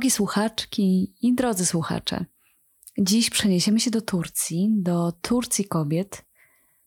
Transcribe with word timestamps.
Drogie 0.00 0.10
słuchaczki 0.10 1.14
i 1.22 1.34
drodzy 1.34 1.66
słuchacze, 1.66 2.24
dziś 2.98 3.30
przeniesiemy 3.30 3.80
się 3.80 3.90
do 3.90 4.00
Turcji, 4.00 4.68
do 4.72 5.12
Turcji 5.12 5.64
kobiet. 5.64 6.24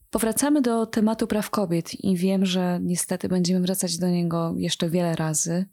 Powracamy 0.10 0.62
do 0.62 0.86
tematu 0.86 1.28
praw 1.28 1.50
kobiet 1.50 2.04
i 2.04 2.18
wiem, 2.18 2.46
że 2.46 2.80
niestety 2.82 3.30
będziemy 3.30 3.62
wracać 3.62 3.98
do 3.98 4.10
niego 4.10 4.54
jeszcze 4.58 4.90
wiele 4.90 5.16
razy. 5.16 5.66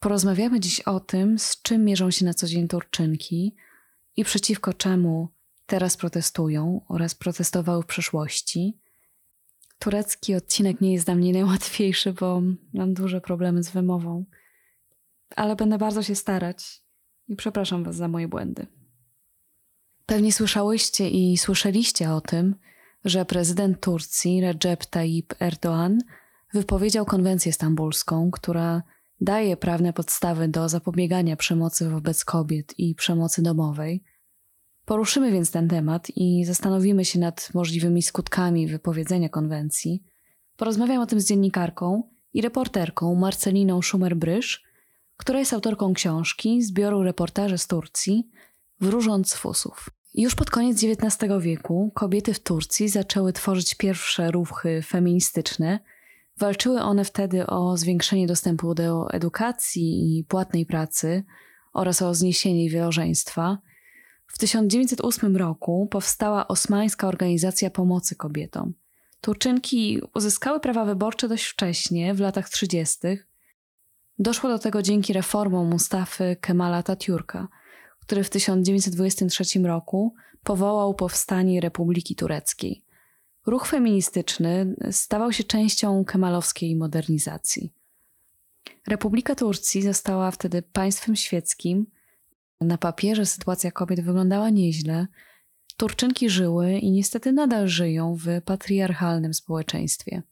Porozmawiamy 0.00 0.60
dziś 0.60 0.80
o 0.80 1.00
tym, 1.00 1.38
z 1.38 1.62
czym 1.62 1.84
mierzą 1.84 2.10
się 2.10 2.24
na 2.24 2.34
co 2.34 2.46
dzień 2.46 2.68
Turczynki 2.68 3.54
i 4.16 4.24
przeciwko 4.24 4.74
czemu 4.74 5.28
teraz 5.66 5.96
protestują 5.96 6.80
oraz 6.88 7.14
protestowały 7.14 7.82
w 7.82 7.86
przeszłości. 7.86 8.78
Turecki 9.78 10.34
odcinek 10.34 10.80
nie 10.80 10.92
jest 10.92 11.06
dla 11.06 11.14
mnie 11.14 11.32
najłatwiejszy, 11.32 12.12
bo 12.12 12.42
mam 12.74 12.94
duże 12.94 13.20
problemy 13.20 13.62
z 13.62 13.70
wymową, 13.70 14.24
ale 15.36 15.56
będę 15.56 15.78
bardzo 15.78 16.02
się 16.02 16.14
starać 16.14 16.82
i 17.28 17.36
przepraszam 17.36 17.84
Was 17.84 17.96
za 17.96 18.08
moje 18.08 18.28
błędy. 18.28 18.66
Pewnie 20.06 20.32
słyszałyście 20.32 21.10
i 21.10 21.36
słyszeliście 21.36 22.12
o 22.12 22.20
tym, 22.20 22.54
że 23.04 23.24
prezydent 23.24 23.80
Turcji 23.80 24.40
Recep 24.40 24.86
Tayyip 24.86 25.34
Erdoğan 25.34 25.98
wypowiedział 26.54 27.04
konwencję 27.04 27.52
stambulską, 27.52 28.30
która 28.30 28.82
daje 29.20 29.56
prawne 29.56 29.92
podstawy 29.92 30.48
do 30.48 30.68
zapobiegania 30.68 31.36
przemocy 31.36 31.90
wobec 31.90 32.24
kobiet 32.24 32.78
i 32.78 32.94
przemocy 32.94 33.42
domowej– 33.42 34.02
Poruszymy 34.84 35.32
więc 35.32 35.50
ten 35.50 35.68
temat 35.68 36.08
i 36.16 36.44
zastanowimy 36.44 37.04
się 37.04 37.18
nad 37.18 37.50
możliwymi 37.54 38.02
skutkami 38.02 38.66
wypowiedzenia 38.66 39.28
konwencji. 39.28 40.02
Porozmawiam 40.56 41.02
o 41.02 41.06
tym 41.06 41.20
z 41.20 41.26
dziennikarką 41.26 42.02
i 42.32 42.42
reporterką 42.42 43.14
Marceliną 43.14 43.80
Schumer-Brysz, 43.80 44.58
która 45.16 45.38
jest 45.38 45.52
autorką 45.52 45.94
książki 45.94 46.62
zbioru 46.62 47.02
reportaży 47.02 47.58
z 47.58 47.66
Turcji 47.66 48.30
Wróżąc 48.80 49.34
fusów. 49.34 49.90
Już 50.14 50.34
pod 50.34 50.50
koniec 50.50 50.84
XIX 50.84 51.32
wieku 51.40 51.92
kobiety 51.94 52.34
w 52.34 52.40
Turcji 52.40 52.88
zaczęły 52.88 53.32
tworzyć 53.32 53.74
pierwsze 53.74 54.30
ruchy 54.30 54.82
feministyczne. 54.82 55.80
Walczyły 56.38 56.80
one 56.80 57.04
wtedy 57.04 57.46
o 57.46 57.76
zwiększenie 57.76 58.26
dostępu 58.26 58.74
do 58.74 59.10
edukacji 59.10 60.18
i 60.18 60.24
płatnej 60.24 60.66
pracy 60.66 61.24
oraz 61.72 62.02
o 62.02 62.14
zniesienie 62.14 62.70
wielożeństwa– 62.70 63.58
w 64.34 64.38
1908 64.38 65.36
roku 65.36 65.88
powstała 65.90 66.48
Osmańska 66.48 67.08
Organizacja 67.08 67.70
Pomocy 67.70 68.16
Kobietom. 68.16 68.74
Turczynki 69.20 70.00
uzyskały 70.14 70.60
prawa 70.60 70.84
wyborcze 70.84 71.28
dość 71.28 71.44
wcześnie, 71.44 72.14
w 72.14 72.20
latach 72.20 72.48
30. 72.48 72.98
Doszło 74.18 74.50
do 74.50 74.58
tego 74.58 74.82
dzięki 74.82 75.12
reformom 75.12 75.70
Mustafy 75.70 76.36
Kemala 76.40 76.82
Tatiurka, 76.82 77.48
który 78.00 78.24
w 78.24 78.30
1923 78.30 79.58
roku 79.58 80.14
powołał 80.44 80.94
powstanie 80.94 81.60
Republiki 81.60 82.16
Tureckiej. 82.16 82.84
Ruch 83.46 83.66
feministyczny 83.66 84.76
stawał 84.90 85.32
się 85.32 85.44
częścią 85.44 86.04
kemalowskiej 86.04 86.76
modernizacji. 86.76 87.72
Republika 88.86 89.34
Turcji 89.34 89.82
została 89.82 90.30
wtedy 90.30 90.62
państwem 90.62 91.16
świeckim, 91.16 91.86
na 92.60 92.78
papierze 92.78 93.26
sytuacja 93.26 93.70
kobiet 93.70 94.00
wyglądała 94.00 94.50
nieźle. 94.50 95.06
Turczynki 95.76 96.30
żyły 96.30 96.72
i 96.72 96.90
niestety 96.90 97.32
nadal 97.32 97.68
żyją 97.68 98.16
w 98.16 98.26
patriarchalnym 98.44 99.34
społeczeństwie. 99.34 100.22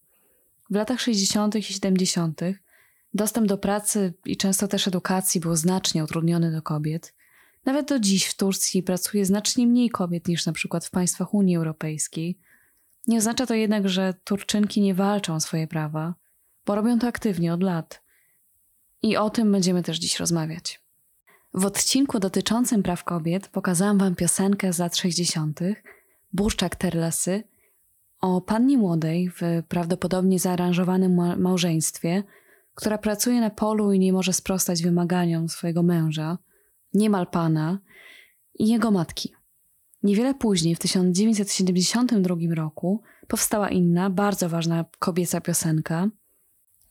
W 0.70 0.74
latach 0.74 1.00
60. 1.00 1.56
i 1.56 1.62
70. 1.62 2.40
dostęp 3.14 3.46
do 3.46 3.58
pracy 3.58 4.14
i 4.24 4.36
często 4.36 4.68
też 4.68 4.88
edukacji 4.88 5.40
był 5.40 5.56
znacznie 5.56 6.04
utrudniony 6.04 6.52
do 6.52 6.62
kobiet. 6.62 7.14
Nawet 7.64 7.88
do 7.88 8.00
dziś 8.00 8.26
w 8.26 8.36
Turcji 8.36 8.82
pracuje 8.82 9.26
znacznie 9.26 9.66
mniej 9.66 9.90
kobiet 9.90 10.28
niż 10.28 10.46
na 10.46 10.52
przykład 10.52 10.84
w 10.84 10.90
państwach 10.90 11.34
Unii 11.34 11.56
Europejskiej. 11.56 12.38
Nie 13.06 13.18
oznacza 13.18 13.46
to 13.46 13.54
jednak, 13.54 13.88
że 13.88 14.14
Turczynki 14.24 14.80
nie 14.80 14.94
walczą 14.94 15.34
o 15.34 15.40
swoje 15.40 15.66
prawa, 15.66 16.14
bo 16.66 16.74
robią 16.74 16.98
to 16.98 17.06
aktywnie 17.06 17.54
od 17.54 17.62
lat. 17.62 18.02
I 19.02 19.16
o 19.16 19.30
tym 19.30 19.52
będziemy 19.52 19.82
też 19.82 19.98
dziś 19.98 20.20
rozmawiać. 20.20 20.82
W 21.54 21.64
odcinku 21.64 22.18
dotyczącym 22.18 22.82
praw 22.82 23.04
kobiet 23.04 23.48
pokazałam 23.48 23.98
wam 23.98 24.14
piosenkę 24.14 24.72
z 24.72 24.78
lat 24.78 24.96
60. 24.96 25.60
Burczak 26.32 26.76
Terlesy 26.76 27.44
o 28.20 28.40
pannie 28.40 28.78
młodej 28.78 29.30
w 29.30 29.40
prawdopodobnie 29.68 30.38
zaaranżowanym 30.38 31.40
małżeństwie, 31.40 32.22
która 32.74 32.98
pracuje 32.98 33.40
na 33.40 33.50
polu 33.50 33.92
i 33.92 33.98
nie 33.98 34.12
może 34.12 34.32
sprostać 34.32 34.82
wymaganiom 34.82 35.48
swojego 35.48 35.82
męża, 35.82 36.38
niemal 36.94 37.26
pana 37.26 37.78
i 38.58 38.68
jego 38.68 38.90
matki. 38.90 39.32
Niewiele 40.02 40.34
później, 40.34 40.74
w 40.74 40.78
1972 40.78 42.54
roku, 42.54 43.02
powstała 43.28 43.68
inna, 43.68 44.10
bardzo 44.10 44.48
ważna 44.48 44.84
kobieca 44.98 45.40
piosenka. 45.40 46.08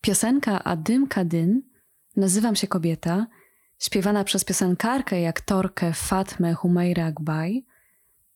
Piosenka 0.02 0.64
Adym 0.64 1.08
Kadyn, 1.08 1.72
Nazywam 2.16 2.56
się 2.56 2.68
kobieta– 2.68 3.28
śpiewana 3.80 4.24
przez 4.24 4.44
piosenkarkę 4.44 5.22
i 5.22 5.26
aktorkę 5.26 5.94
Fatmę 5.94 6.54
Humeira 6.54 7.06
Akbaj, 7.06 7.66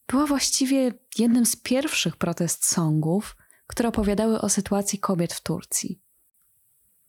była 0.08 0.26
właściwie 0.26 0.94
jednym 1.18 1.46
z 1.46 1.56
pierwszych 1.56 2.18
protest 2.18 2.66
songów, 2.66 3.38
które 3.68 3.90
opowiadały 3.90 4.42
o 4.42 4.50
sytuacji 4.50 5.00
kobiet 5.00 5.34
w 5.34 5.42
Turcji. 5.42 6.02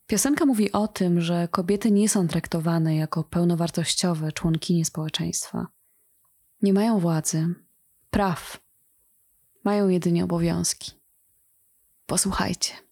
Piosenka 0.07 0.47
mówi 0.47 0.73
o 0.73 0.89
tym, 0.89 1.21
że 1.21 1.49
kobiety 1.49 1.91
nie 1.91 2.09
są 2.09 2.29
traktowane 2.29 2.97
jako 2.97 3.25
pełnowartościowe 3.25 4.33
członkinie 4.33 4.85
społeczeństwa. 4.85 5.67
Nie 6.63 6.73
mają 6.73 6.99
władzy, 6.99 7.55
praw, 8.11 8.61
mają 9.65 9.89
jedynie 9.89 10.25
obowiązki. 10.25 10.93
Posłuchajcie. 12.07 12.86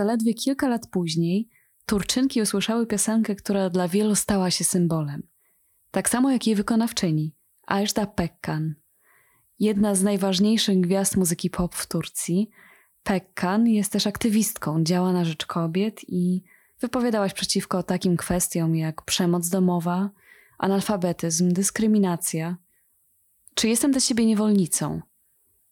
Zaledwie 0.00 0.34
kilka 0.34 0.68
lat 0.68 0.86
później 0.86 1.48
Turczynki 1.86 2.42
usłyszały 2.42 2.86
piosenkę, 2.86 3.34
która 3.34 3.70
dla 3.70 3.88
wielu 3.88 4.14
stała 4.14 4.50
się 4.50 4.64
symbolem. 4.64 5.22
Tak 5.90 6.08
samo 6.08 6.30
jak 6.30 6.46
jej 6.46 6.56
wykonawczyni, 6.56 7.34
Ajda 7.66 8.06
Pekkan. 8.06 8.74
Jedna 9.58 9.94
z 9.94 10.02
najważniejszych 10.02 10.80
gwiazd 10.80 11.16
muzyki 11.16 11.50
pop 11.50 11.74
w 11.74 11.86
Turcji, 11.86 12.50
Pekkan 13.02 13.66
jest 13.66 13.92
też 13.92 14.06
aktywistką, 14.06 14.84
działa 14.84 15.12
na 15.12 15.24
rzecz 15.24 15.46
kobiet 15.46 16.00
i 16.08 16.42
wypowiadałaś 16.80 17.32
przeciwko 17.32 17.82
takim 17.82 18.16
kwestiom 18.16 18.76
jak 18.76 19.02
przemoc 19.02 19.48
domowa, 19.48 20.10
analfabetyzm, 20.58 21.52
dyskryminacja. 21.52 22.56
Czy 23.54 23.68
jestem 23.68 23.92
dla 23.92 24.00
ciebie 24.00 24.26
niewolnicą? 24.26 25.00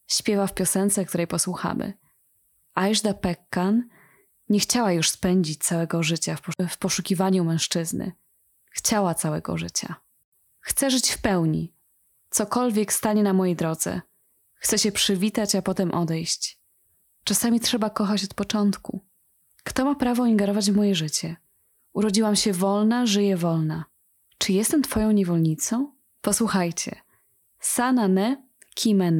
Śpiewa 0.06 0.46
w 0.46 0.54
piosence, 0.54 1.04
której 1.04 1.26
posłuchamy. 1.26 1.92
Ajda 2.74 3.14
Pekkan 3.14 3.88
nie 4.48 4.60
chciała 4.60 4.92
już 4.92 5.10
spędzić 5.10 5.64
całego 5.64 6.02
życia 6.02 6.36
w 6.68 6.78
poszukiwaniu 6.78 7.44
mężczyzny. 7.44 8.12
Chciała 8.70 9.14
całego 9.14 9.58
życia. 9.58 9.94
Chcę 10.60 10.90
żyć 10.90 11.10
w 11.10 11.18
pełni. 11.18 11.72
Cokolwiek 12.30 12.92
stanie 12.92 13.22
na 13.22 13.32
mojej 13.32 13.56
drodze. 13.56 14.00
Chcę 14.54 14.78
się 14.78 14.92
przywitać, 14.92 15.54
a 15.54 15.62
potem 15.62 15.90
odejść. 15.94 16.60
Czasami 17.24 17.60
trzeba 17.60 17.90
kochać 17.90 18.24
od 18.24 18.34
początku. 18.34 19.04
Kto 19.64 19.84
ma 19.84 19.94
prawo 19.94 20.26
ingerować 20.26 20.70
w 20.70 20.76
moje 20.76 20.94
życie? 20.94 21.36
Urodziłam 21.92 22.36
się 22.36 22.52
wolna, 22.52 23.06
żyję 23.06 23.36
wolna. 23.36 23.84
Czy 24.38 24.52
jestem 24.52 24.82
twoją 24.82 25.10
niewolnicą? 25.10 25.92
Posłuchajcie. 26.20 27.00
Sana 27.60 28.08
ne, 28.08 28.48
kime 28.74 29.10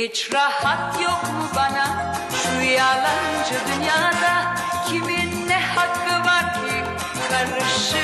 Hiç 0.00 0.32
rahat 0.32 1.00
yok 1.00 1.22
mu 1.22 1.48
bana? 1.56 2.14
Şu 2.30 2.62
yalancı 2.62 3.54
dünyada 3.68 4.54
Kimin 4.88 5.48
ne 5.48 5.60
hakkı 5.60 6.26
var 6.26 6.54
ki? 6.54 6.84
Karışır 7.30 7.99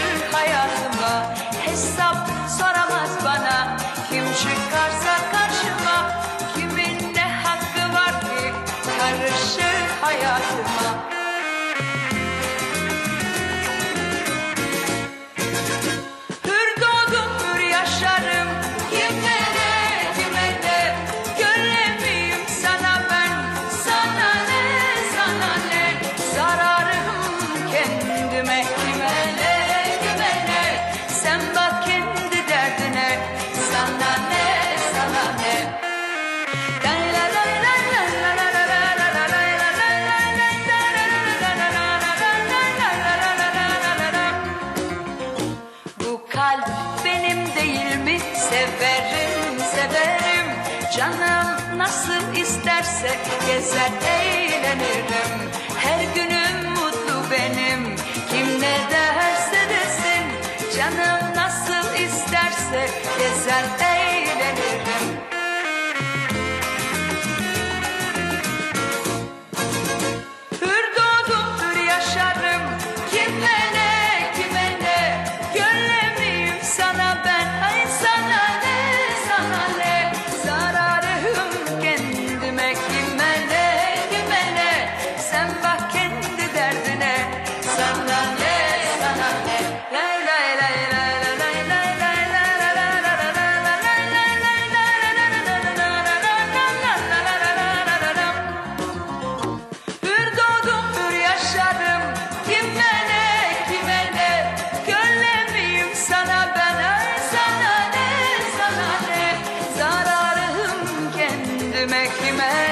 देखी 111.97 112.31
मैं 112.33 112.66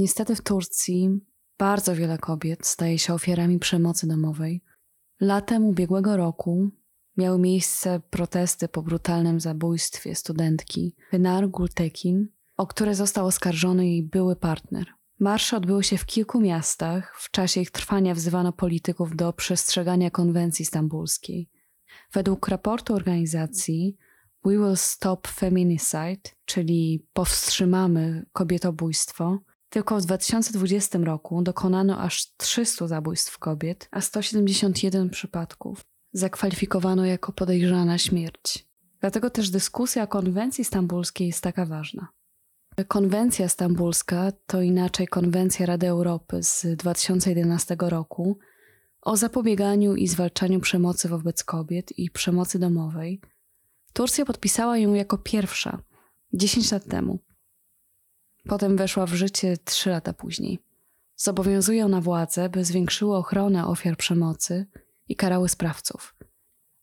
Niestety 0.00 0.34
w 0.34 0.40
Turcji 0.40 1.20
bardzo 1.58 1.94
wiele 1.96 2.18
kobiet 2.18 2.66
staje 2.66 2.98
się 2.98 3.14
ofiarami 3.14 3.58
przemocy 3.58 4.06
domowej. 4.06 4.62
Latem 5.20 5.64
ubiegłego 5.64 6.16
roku 6.16 6.70
miały 7.16 7.38
miejsce 7.38 8.00
protesty 8.10 8.68
po 8.68 8.82
brutalnym 8.82 9.40
zabójstwie 9.40 10.14
studentki 10.14 10.96
Pınar 11.10 11.48
Gultekin, 11.48 12.28
o 12.56 12.66
które 12.66 12.94
został 12.94 13.26
oskarżony 13.26 13.88
jej 13.88 14.02
były 14.02 14.36
partner. 14.36 14.86
Marsze 15.18 15.56
odbyły 15.56 15.84
się 15.84 15.98
w 15.98 16.06
kilku 16.06 16.40
miastach. 16.40 17.16
W 17.18 17.30
czasie 17.30 17.60
ich 17.60 17.70
trwania 17.70 18.14
wzywano 18.14 18.52
polityków 18.52 19.16
do 19.16 19.32
przestrzegania 19.32 20.10
konwencji 20.10 20.64
stambulskiej. 20.64 21.50
Według 22.12 22.48
raportu 22.48 22.94
organizacji 22.94 23.96
We 24.44 24.52
Will 24.52 24.76
Stop 24.76 25.28
Feminicide, 25.28 26.30
czyli 26.44 27.06
Powstrzymamy 27.12 28.26
kobietobójstwo, 28.32 29.38
tylko 29.70 30.00
w 30.00 30.02
2020 30.02 30.98
roku 30.98 31.42
dokonano 31.42 31.98
aż 31.98 32.36
300 32.36 32.86
zabójstw 32.86 33.38
kobiet, 33.38 33.88
a 33.90 34.00
171 34.00 35.10
przypadków 35.10 35.84
zakwalifikowano 36.12 37.06
jako 37.06 37.32
podejrzana 37.32 37.98
śmierć. 37.98 38.66
Dlatego 39.00 39.30
też 39.30 39.50
dyskusja 39.50 40.02
o 40.02 40.06
konwencji 40.06 40.64
stambulskiej 40.64 41.26
jest 41.26 41.42
taka 41.42 41.66
ważna. 41.66 42.08
Konwencja 42.88 43.48
stambulska 43.48 44.32
to 44.46 44.62
inaczej 44.62 45.08
konwencja 45.08 45.66
Rady 45.66 45.88
Europy 45.88 46.42
z 46.42 46.66
2011 46.76 47.76
roku 47.80 48.38
o 49.02 49.16
zapobieganiu 49.16 49.94
i 49.96 50.08
zwalczaniu 50.08 50.60
przemocy 50.60 51.08
wobec 51.08 51.44
kobiet 51.44 51.98
i 51.98 52.10
przemocy 52.10 52.58
domowej. 52.58 53.20
Turcja 53.92 54.24
podpisała 54.24 54.78
ją 54.78 54.94
jako 54.94 55.18
pierwsza 55.18 55.82
10 56.32 56.72
lat 56.72 56.84
temu. 56.84 57.18
Potem 58.50 58.76
weszła 58.76 59.06
w 59.06 59.14
życie 59.14 59.56
3 59.64 59.90
lata 59.90 60.12
później. 60.12 60.58
Zobowiązuje 61.16 61.84
ona 61.84 62.00
władze, 62.00 62.48
by 62.48 62.64
zwiększyły 62.64 63.16
ochronę 63.16 63.66
ofiar 63.66 63.96
przemocy 63.96 64.66
i 65.08 65.16
karały 65.16 65.48
sprawców. 65.48 66.14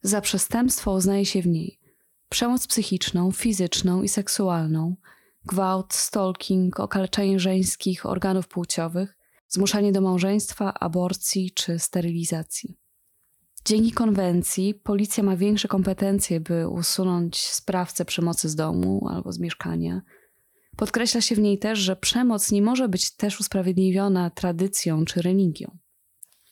Za 0.01 0.21
przestępstwo 0.21 0.93
uznaje 0.93 1.25
się 1.25 1.41
w 1.41 1.47
niej 1.47 1.79
przemoc 2.29 2.67
psychiczną, 2.67 3.31
fizyczną 3.31 4.03
i 4.03 4.09
seksualną, 4.09 4.95
gwałt, 5.45 5.93
stalking, 5.93 6.79
okaleczenie 6.79 7.39
żeńskich 7.39 8.05
organów 8.05 8.47
płciowych, 8.47 9.17
zmuszanie 9.47 9.91
do 9.91 10.01
małżeństwa, 10.01 10.73
aborcji 10.73 11.51
czy 11.51 11.79
sterylizacji. 11.79 12.77
Dzięki 13.65 13.91
konwencji 13.91 14.73
policja 14.73 15.23
ma 15.23 15.37
większe 15.37 15.67
kompetencje, 15.67 16.39
by 16.39 16.67
usunąć 16.67 17.41
sprawcę 17.41 18.05
przemocy 18.05 18.49
z 18.49 18.55
domu 18.55 19.07
albo 19.09 19.31
z 19.31 19.39
mieszkania. 19.39 20.01
Podkreśla 20.77 21.21
się 21.21 21.35
w 21.35 21.39
niej 21.39 21.59
też, 21.59 21.79
że 21.79 21.95
przemoc 21.95 22.51
nie 22.51 22.61
może 22.61 22.89
być 22.89 23.15
też 23.15 23.39
usprawiedliwiona 23.39 24.29
tradycją 24.29 25.05
czy 25.05 25.21
religią. 25.21 25.77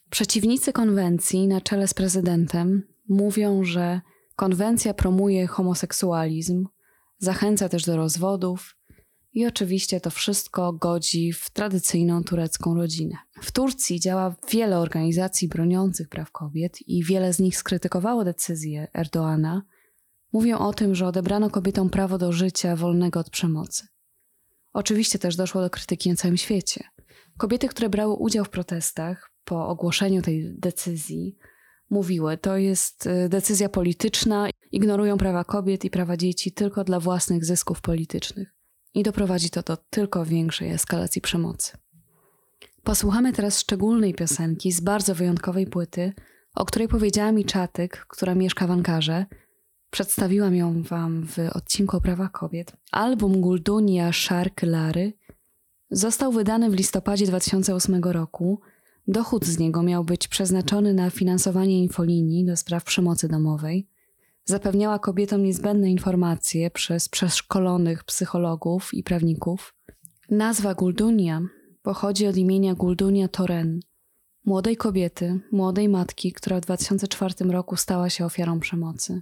Przeciwnicy 0.09 0.73
konwencji, 0.73 1.47
na 1.47 1.61
czele 1.61 1.87
z 1.87 1.93
prezydentem, 1.93 2.83
mówią, 3.09 3.63
że 3.63 4.01
konwencja 4.35 4.93
promuje 4.93 5.47
homoseksualizm, 5.47 6.67
zachęca 7.17 7.69
też 7.69 7.83
do 7.85 7.97
rozwodów 7.97 8.75
i 9.33 9.45
oczywiście 9.45 10.01
to 10.01 10.09
wszystko 10.09 10.73
godzi 10.73 11.33
w 11.33 11.49
tradycyjną 11.49 12.23
turecką 12.23 12.75
rodzinę. 12.75 13.15
W 13.41 13.51
Turcji 13.51 13.99
działa 13.99 14.35
wiele 14.49 14.79
organizacji 14.79 15.47
broniących 15.47 16.09
praw 16.09 16.31
kobiet 16.31 16.77
i 16.87 17.03
wiele 17.03 17.33
z 17.33 17.39
nich 17.39 17.57
skrytykowało 17.57 18.23
decyzję 18.23 18.87
Erdoana. 18.93 19.61
Mówią 20.33 20.57
o 20.57 20.73
tym, 20.73 20.95
że 20.95 21.07
odebrano 21.07 21.49
kobietom 21.49 21.89
prawo 21.89 22.17
do 22.17 22.31
życia 22.31 22.75
wolnego 22.75 23.19
od 23.19 23.29
przemocy. 23.29 23.94
Oczywiście 24.75 25.19
też 25.19 25.35
doszło 25.35 25.61
do 25.61 25.69
krytyki 25.69 26.09
na 26.09 26.15
całym 26.15 26.37
świecie. 26.37 26.83
Kobiety, 27.37 27.67
które 27.67 27.89
brały 27.89 28.13
udział 28.13 28.45
w 28.45 28.49
protestach 28.49 29.31
po 29.43 29.67
ogłoszeniu 29.67 30.21
tej 30.21 30.53
decyzji, 30.57 31.37
mówiły, 31.89 32.37
to 32.37 32.57
jest 32.57 33.05
y, 33.05 33.29
decyzja 33.29 33.69
polityczna, 33.69 34.49
ignorują 34.71 35.17
prawa 35.17 35.43
kobiet 35.43 35.85
i 35.85 35.89
prawa 35.89 36.17
dzieci 36.17 36.51
tylko 36.51 36.83
dla 36.83 36.99
własnych 36.99 37.45
zysków 37.45 37.81
politycznych. 37.81 38.55
I 38.93 39.03
doprowadzi 39.03 39.49
to 39.49 39.61
do 39.61 39.77
tylko 39.89 40.25
większej 40.25 40.71
eskalacji 40.71 41.21
przemocy. 41.21 41.77
Posłuchamy 42.83 43.33
teraz 43.33 43.59
szczególnej 43.59 44.13
piosenki 44.13 44.71
z 44.71 44.81
bardzo 44.81 45.15
wyjątkowej 45.15 45.67
płyty, 45.67 46.13
o 46.55 46.65
której 46.65 46.87
powiedziała 46.87 47.31
mi 47.31 47.45
Czatyk, 47.45 48.05
która 48.09 48.35
mieszka 48.35 48.67
w 48.67 48.71
Ankarze. 48.71 49.25
Przedstawiłam 49.95 50.55
ją 50.55 50.83
wam 50.83 51.27
w 51.27 51.37
odcinku 51.53 51.97
o 51.97 52.01
prawach 52.01 52.31
kobiet. 52.31 52.73
Album 52.91 53.41
Guldunia 53.41 54.13
Shark 54.13 54.63
Lary 54.63 55.13
został 55.91 56.31
wydany 56.31 56.69
w 56.69 56.73
listopadzie 56.73 57.25
2008 57.25 58.03
roku– 58.03 58.59
Dochód 59.07 59.45
z 59.45 59.59
niego 59.59 59.83
miał 59.83 60.03
być 60.03 60.27
przeznaczony 60.27 60.93
na 60.93 61.09
finansowanie 61.09 61.79
infolinii 61.79 62.45
do 62.45 62.57
spraw 62.57 62.83
przemocy 62.83 63.27
domowej. 63.27 63.87
Zapewniała 64.45 64.99
kobietom 64.99 65.43
niezbędne 65.43 65.91
informacje 65.91 66.71
przez 66.71 67.09
przeszkolonych 67.09 68.03
psychologów 68.03 68.93
i 68.93 69.03
prawników. 69.03 69.75
Nazwa 70.29 70.73
Guldunia 70.73 71.41
pochodzi 71.81 72.27
od 72.27 72.37
imienia 72.37 72.75
Guldunia 72.75 73.27
Toren, 73.27 73.79
młodej 74.45 74.77
kobiety, 74.77 75.39
młodej 75.51 75.89
matki, 75.89 76.33
która 76.33 76.57
w 76.57 76.61
2004 76.61 77.33
roku 77.45 77.75
stała 77.75 78.09
się 78.09 78.25
ofiarą 78.25 78.59
przemocy. 78.59 79.21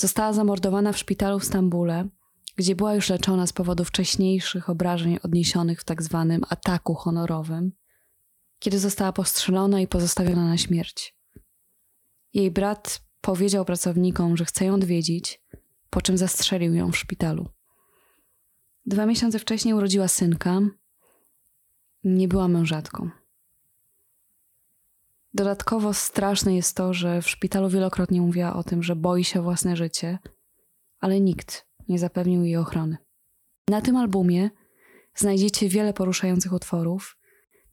Została 0.00 0.32
zamordowana 0.32 0.92
w 0.92 0.98
szpitalu 0.98 1.38
w 1.38 1.44
Stambule, 1.44 2.08
gdzie 2.56 2.76
była 2.76 2.94
już 2.94 3.10
leczona 3.10 3.46
z 3.46 3.52
powodu 3.52 3.84
wcześniejszych 3.84 4.70
obrażeń 4.70 5.18
odniesionych 5.22 5.80
w 5.80 5.84
tzw. 5.84 6.38
Tak 6.40 6.52
ataku 6.52 6.94
honorowym 6.94 7.72
kiedy 8.60 8.78
została 8.78 9.12
postrzelona 9.12 9.80
i 9.80 9.86
pozostawiona 9.86 10.48
na 10.48 10.58
śmierć. 10.58 11.16
Jej 12.34 12.50
brat 12.50 13.02
powiedział 13.20 13.64
pracownikom, 13.64 14.36
że 14.36 14.44
chce 14.44 14.64
ją 14.64 14.74
odwiedzić, 14.74 15.42
po 15.90 16.02
czym 16.02 16.18
zastrzelił 16.18 16.74
ją 16.74 16.92
w 16.92 16.96
szpitalu. 16.96 17.48
Dwa 18.86 19.06
miesiące 19.06 19.38
wcześniej 19.38 19.74
urodziła 19.74 20.08
synka. 20.08 20.60
Nie 22.04 22.28
była 22.28 22.48
mężatką. 22.48 23.10
Dodatkowo 25.34 25.94
straszne 25.94 26.54
jest 26.56 26.76
to, 26.76 26.94
że 26.94 27.22
w 27.22 27.30
szpitalu 27.30 27.68
wielokrotnie 27.68 28.20
mówiła 28.20 28.56
o 28.56 28.62
tym, 28.62 28.82
że 28.82 28.96
boi 28.96 29.24
się 29.24 29.40
o 29.40 29.42
własne 29.42 29.76
życie, 29.76 30.18
ale 31.00 31.20
nikt 31.20 31.66
nie 31.88 31.98
zapewnił 31.98 32.44
jej 32.44 32.56
ochrony. 32.56 32.96
Na 33.68 33.80
tym 33.80 33.96
albumie 33.96 34.50
znajdziecie 35.14 35.68
wiele 35.68 35.92
poruszających 35.92 36.52
utworów, 36.52 37.18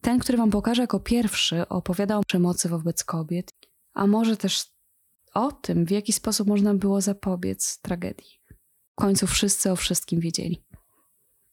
ten, 0.00 0.18
który 0.18 0.38
Wam 0.38 0.50
pokażę 0.50 0.82
jako 0.82 1.00
pierwszy, 1.00 1.68
opowiada 1.68 2.18
o 2.18 2.24
przemocy 2.24 2.68
wobec 2.68 3.04
kobiet, 3.04 3.52
a 3.94 4.06
może 4.06 4.36
też 4.36 4.66
o 5.34 5.52
tym, 5.52 5.84
w 5.86 5.90
jaki 5.90 6.12
sposób 6.12 6.48
można 6.48 6.74
było 6.74 7.00
zapobiec 7.00 7.80
tragedii. 7.80 8.40
W 8.92 8.94
końcu 8.94 9.26
wszyscy 9.26 9.72
o 9.72 9.76
wszystkim 9.76 10.20
wiedzieli. 10.20 10.64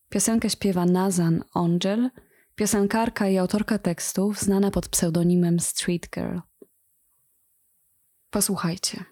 Piosenkę 0.10 0.50
śpiewa 0.50 0.86
Nazan 0.86 1.44
Angel, 1.54 2.10
piosenkarka 2.56 3.28
i 3.30 3.38
autorka 3.38 3.78
tekstów 3.78 4.40
znana 4.40 4.72
pod 4.72 4.88
pseudonimem 4.90 5.60
Street 5.60 6.10
Girl. 6.10 6.40
Posłuchajcie. 8.30 9.06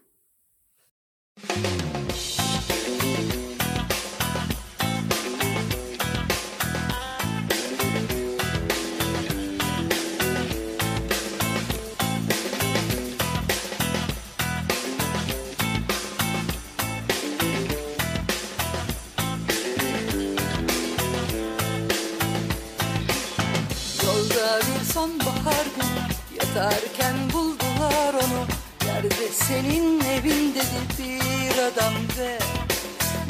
Günü 25.51 26.03
Yatarken 26.39 27.15
buldular 27.33 28.13
onu. 28.13 28.47
Yerde 28.87 29.27
senin 29.31 30.01
evin 30.01 30.55
dedi 30.55 30.79
bir 30.99 31.57
adam 31.57 31.93
ve 32.17 32.39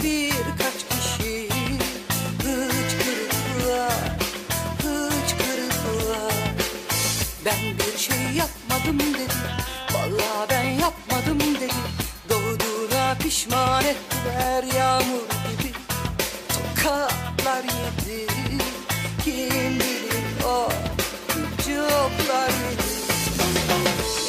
Birkaç 0.04 0.74
kişi. 0.90 1.50
Hıçkırıklar 2.44 4.18
Hıçkırıklar 4.78 6.34
Ben 7.46 7.78
bir 7.78 7.98
şey 7.98 8.36
yapmadım 8.38 9.00
dedi. 9.00 9.34
Vallahi 9.94 10.50
ben 10.50 10.64
yapmadım 10.64 11.40
dedi. 11.40 11.74
Doğduğuna 12.30 13.16
pişman 13.24 13.84
ettiler 13.86 14.64
yağmur 14.78 15.30
gibi. 15.58 15.74
Tokatlar 16.50 17.64
yedi. 17.64 18.28
Kim 19.24 19.80
bilir 19.80 20.46
o 20.46 20.70
yoklar 21.94 22.52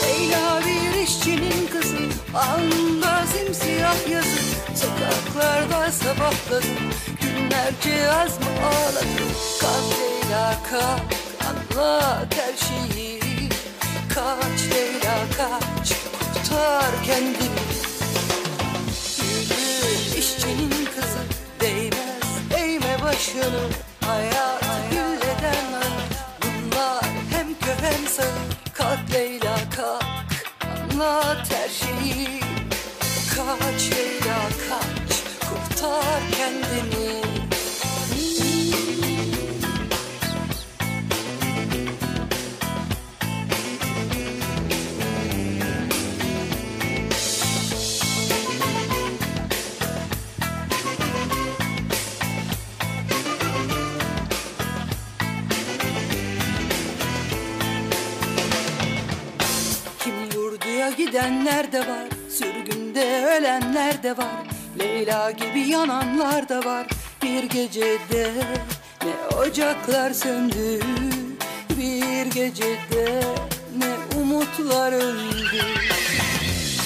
Leyla 0.02 0.60
bir 0.66 1.02
işçinin 1.02 1.66
kızı 1.72 2.04
Alnında 2.34 3.26
simsiyah 3.26 4.10
yazı. 4.10 4.40
Sokaklarda 4.74 5.92
sabahladım 5.92 6.70
Günlerce 7.20 8.12
az 8.12 8.38
mı 8.38 8.46
ağladım 8.66 9.32
Kalk 9.60 10.00
Leyla 10.00 10.56
kalk 10.70 11.14
Anlat 11.48 12.34
her 12.36 12.56
şeyi 12.66 13.20
Kaç 14.14 14.74
Leyla 14.74 15.16
kaç 15.36 15.92
Kurtar 16.18 17.04
kendini. 17.04 17.64
Yürü 19.20 20.18
işçinin 20.18 20.84
kızı 20.94 21.22
Değmez 21.60 22.58
eğme 22.58 23.02
başını. 23.02 23.68
Hayat 24.00 24.63
sağır 28.16 28.28
Kalk 28.74 29.14
Leyla 29.14 29.56
kalk. 29.76 30.04
Anlat 30.60 31.52
her 31.52 31.68
şeyi. 31.68 32.40
Kaç 33.36 33.82
Leyla 33.90 34.40
kaç. 34.68 35.22
Kurtar 35.48 36.22
kendini 36.36 37.23
gidenler 61.14 61.72
de 61.72 61.78
var 61.78 62.08
Sürgünde 62.30 63.24
ölenler 63.24 64.02
de 64.02 64.16
var 64.16 64.46
Leyla 64.78 65.30
gibi 65.30 65.60
yananlar 65.60 66.48
da 66.48 66.64
var. 66.64 66.86
Bir 67.22 67.42
gecede 67.42 68.30
ne 69.04 69.36
ocaklar 69.36 70.10
söndü 70.10 70.80
Bir 71.78 72.26
gecede 72.26 73.22
ne 73.78 74.20
umutlar 74.20 74.92
öldü. 74.92 75.60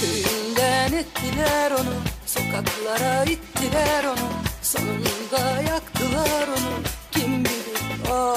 Köyünde 0.00 0.88
Perişan 0.88 0.92
ettiler 0.92 1.70
onu 1.70 1.94
Sokaklara 2.26 3.24
ittiler 3.24 4.04
onu 4.04 4.28
Sonunda 4.62 5.62
yaktılar 5.70 6.48
onu. 6.48 6.82
Kim 7.10 7.44
bilir 7.44 8.10
o 8.10 8.34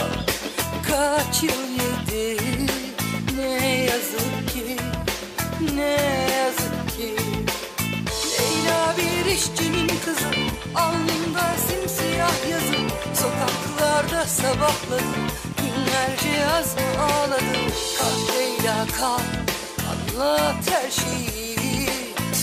kaç 0.87 1.43
yıl 1.43 1.70
işçinin 9.33 9.87
kızı 10.05 10.29
Alnında 10.75 11.55
simsiyah 11.67 12.49
yazı. 12.49 12.75
Sokaklarda 13.13 14.25
sabahladı 14.25 15.03
Günlerce 15.57 16.29
yaz 16.39 16.75
mı 16.75 17.03
ağladı 17.03 17.53
Kalk 17.99 18.35
Leyla 18.37 18.85
kalk 18.99 19.21
Anlat 19.91 20.71
her 20.71 20.91
şeyi. 20.91 21.89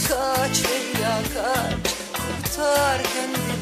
Kaç 0.09 0.65
Leyla 0.65 1.19
kaç 1.35 1.95
Kurtar 2.13 3.03
kendini. 3.03 3.59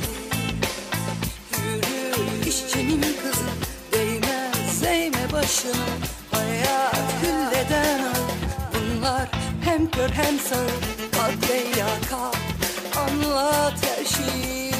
Yürü 1.64 2.48
işçinin 2.48 3.02
kızı 3.02 3.48
Değmez 3.92 4.82
eğme 4.82 5.32
başını. 5.32 5.86
Hayat 6.30 6.96
gülleden 7.22 7.98
al 7.98 8.14
Bunlar 8.74 9.28
hem 9.64 9.90
kör 9.90 10.10
hem 10.10 10.38
sağır 10.38 10.70
Kalk 11.12 11.50
Leyla 11.50 11.86
kalk 12.10 12.55
Anlat 12.96 13.74
her 13.82 14.04
şeyi. 14.04 14.72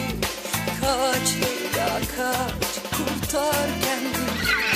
Kaç 0.80 1.34
Leyla 1.34 1.98
kaç 2.16 2.66
Kurtar 2.96 3.68
kendini 3.82 4.75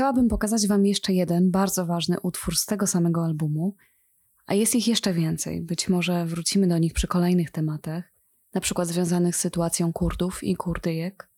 Chciałabym 0.00 0.28
pokazać 0.28 0.66
Wam 0.66 0.86
jeszcze 0.86 1.12
jeden 1.12 1.50
bardzo 1.50 1.86
ważny 1.86 2.20
utwór 2.20 2.56
z 2.56 2.66
tego 2.66 2.86
samego 2.86 3.24
albumu, 3.24 3.74
a 4.46 4.54
jest 4.54 4.74
ich 4.74 4.88
jeszcze 4.88 5.12
więcej. 5.12 5.60
Być 5.60 5.88
może 5.88 6.26
wrócimy 6.26 6.68
do 6.68 6.78
nich 6.78 6.92
przy 6.92 7.06
kolejnych 7.06 7.50
tematach, 7.50 8.04
na 8.54 8.60
przykład 8.60 8.88
związanych 8.88 9.36
z 9.36 9.40
sytuacją 9.40 9.92
Kurdów 9.92 10.44
i 10.44 10.56
Kurdyjek. 10.56 11.28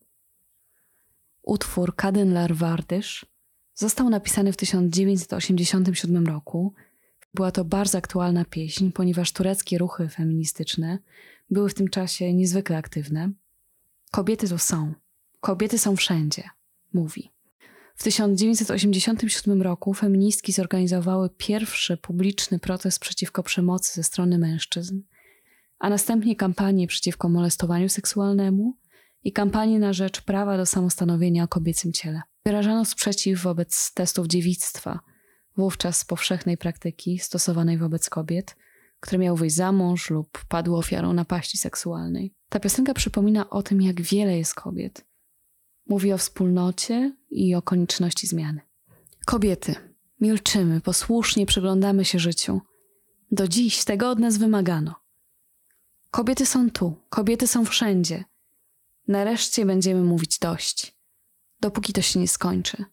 Utwór 1.42 1.96
Kadınlar 1.96 2.54
Vardır 2.54 3.04
został 3.74 4.10
napisany 4.10 4.52
w 4.52 4.56
1987 4.56 6.26
roku. 6.26 6.74
Była 7.34 7.52
to 7.52 7.64
bardzo 7.64 7.98
aktualna 7.98 8.44
pieśń, 8.44 8.90
ponieważ 8.90 9.32
tureckie 9.32 9.78
ruchy 9.78 10.08
feministyczne 10.08 10.98
były 11.50 11.68
w 11.68 11.74
tym 11.74 11.88
czasie 11.88 12.34
niezwykle 12.34 12.76
aktywne. 12.76 13.30
Kobiety 14.10 14.48
tu 14.48 14.58
są. 14.58 14.94
Kobiety 15.40 15.78
są 15.78 15.96
wszędzie, 15.96 16.42
mówi. 16.92 17.31
W 17.94 18.02
1987 18.02 19.62
roku 19.62 19.94
feministki 19.94 20.52
zorganizowały 20.52 21.30
pierwszy 21.36 21.96
publiczny 21.96 22.58
protest 22.58 22.98
przeciwko 22.98 23.42
przemocy 23.42 23.94
ze 23.94 24.02
strony 24.02 24.38
mężczyzn, 24.38 25.00
a 25.78 25.90
następnie 25.90 26.36
kampanię 26.36 26.86
przeciwko 26.86 27.28
molestowaniu 27.28 27.88
seksualnemu 27.88 28.76
i 29.24 29.32
kampanię 29.32 29.78
na 29.78 29.92
rzecz 29.92 30.20
prawa 30.20 30.56
do 30.56 30.66
samostanowienia 30.66 31.44
o 31.44 31.48
kobiecym 31.48 31.92
ciele. 31.92 32.22
Wyrażano 32.46 32.84
sprzeciw 32.84 33.42
wobec 33.42 33.92
testów 33.94 34.26
dziewictwa, 34.26 35.00
wówczas 35.56 36.04
powszechnej 36.04 36.56
praktyki 36.56 37.18
stosowanej 37.18 37.78
wobec 37.78 38.10
kobiet, 38.10 38.56
które 39.00 39.18
miały 39.18 39.38
wyjść 39.38 39.56
za 39.56 39.72
mąż 39.72 40.10
lub 40.10 40.44
padły 40.48 40.76
ofiarą 40.76 41.12
napaści 41.12 41.58
seksualnej. 41.58 42.34
Ta 42.48 42.60
piosenka 42.60 42.94
przypomina 42.94 43.50
o 43.50 43.62
tym, 43.62 43.82
jak 43.82 44.00
wiele 44.00 44.38
jest 44.38 44.54
kobiet. 44.54 45.04
Mówi 45.92 46.12
o 46.12 46.18
wspólnocie 46.18 47.16
i 47.30 47.54
o 47.54 47.62
konieczności 47.62 48.26
zmiany. 48.26 48.60
Kobiety, 49.26 49.74
milczymy, 50.20 50.80
posłusznie 50.80 51.46
przyglądamy 51.46 52.04
się 52.04 52.18
życiu. 52.18 52.60
Do 53.30 53.48
dziś 53.48 53.84
tego 53.84 54.10
od 54.10 54.18
nas 54.18 54.36
wymagano. 54.36 54.94
Kobiety 56.10 56.46
są 56.46 56.70
tu, 56.70 56.94
kobiety 57.08 57.46
są 57.46 57.64
wszędzie. 57.64 58.24
Nareszcie 59.08 59.66
będziemy 59.66 60.02
mówić 60.02 60.38
dość, 60.38 60.96
dopóki 61.60 61.92
to 61.92 62.02
się 62.02 62.20
nie 62.20 62.28
skończy. 62.28 62.84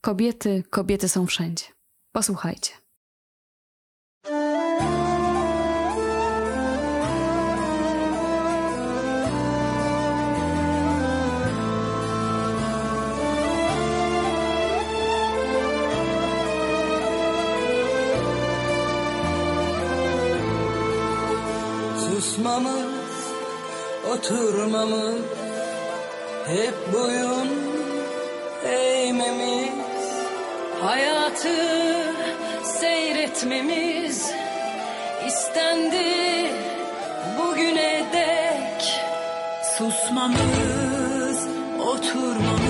Kobiety, 0.00 0.62
kobiety 0.70 1.08
są 1.08 1.26
wszędzie. 1.26 1.64
Posłuchajcie. 2.12 2.81
Susmamız, 22.42 23.32
oturmamız. 24.10 25.20
Hep 26.46 26.74
boyun 26.92 27.48
eğmemiz. 28.64 30.08
Hayatı 30.82 31.56
seyretmemiz 32.64 34.32
istendi. 35.26 36.50
Bugüne 37.38 38.04
dek 38.12 39.02
Susmamız, 39.78 41.46
oturmamız 41.86 42.61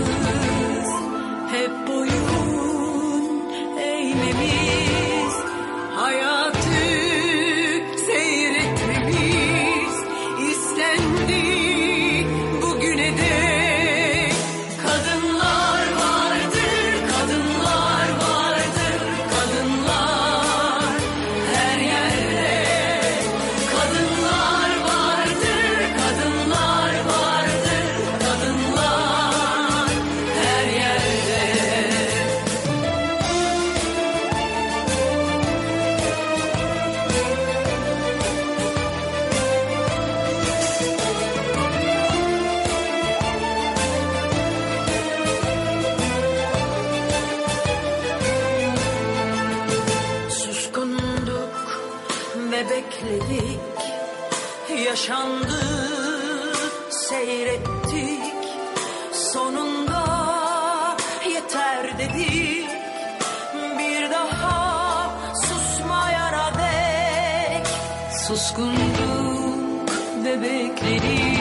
bebekleri 70.25 71.37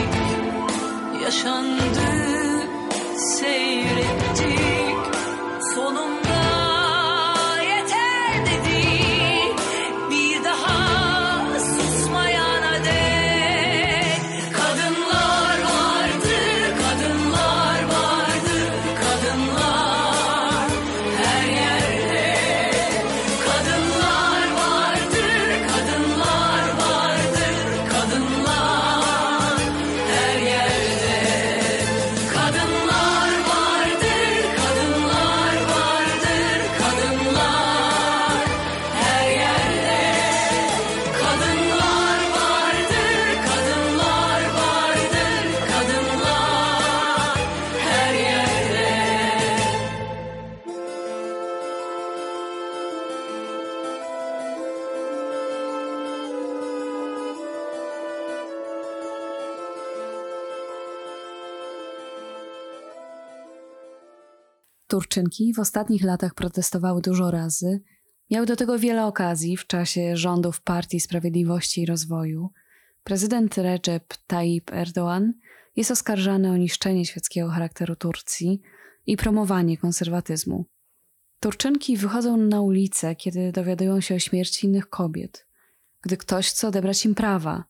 yaşandı 1.24 2.12
seyrettik 3.18 5.16
sonunda. 5.76 6.31
Turczynki 65.12 65.54
w 65.54 65.60
ostatnich 65.60 66.04
latach 66.04 66.34
protestowały 66.34 67.02
dużo 67.02 67.32
razy. 67.32 67.82
Miały 68.30 68.46
do 68.46 68.56
tego 68.56 68.80
wiele 68.80 69.06
okazji 69.06 69.58
w 69.58 69.68
czasie 69.68 70.18
rządów 70.18 70.62
Partii 70.62 71.00
Sprawiedliwości 71.00 71.82
i 71.82 71.86
Rozwoju. 71.86 72.50
Prezydent 73.04 73.58
Recep 73.58 74.14
Tayyip 74.28 74.72
Erdoğan 74.72 75.32
jest 75.76 75.92
oskarżany 75.92 76.52
o 76.52 76.58
niszczenie 76.58 77.06
świeckiego 77.06 77.50
charakteru 77.50 77.96
Turcji 77.96 78.62
i 79.06 79.18
promowanie 79.18 79.78
konserwatyzmu. 79.78 80.66
Turczynki 81.40 81.98
wychodzą 81.98 82.38
na 82.38 82.62
ulicę, 82.62 83.16
kiedy 83.16 83.52
dowiadują 83.52 84.02
się 84.02 84.16
o 84.16 84.20
śmierci 84.20 84.68
innych 84.68 84.90
kobiet, 84.90 85.48
gdy 86.02 86.18
ktoś 86.18 86.50
chce 86.50 86.68
odebrać 86.68 87.06
im 87.06 87.16
prawa. 87.16 87.64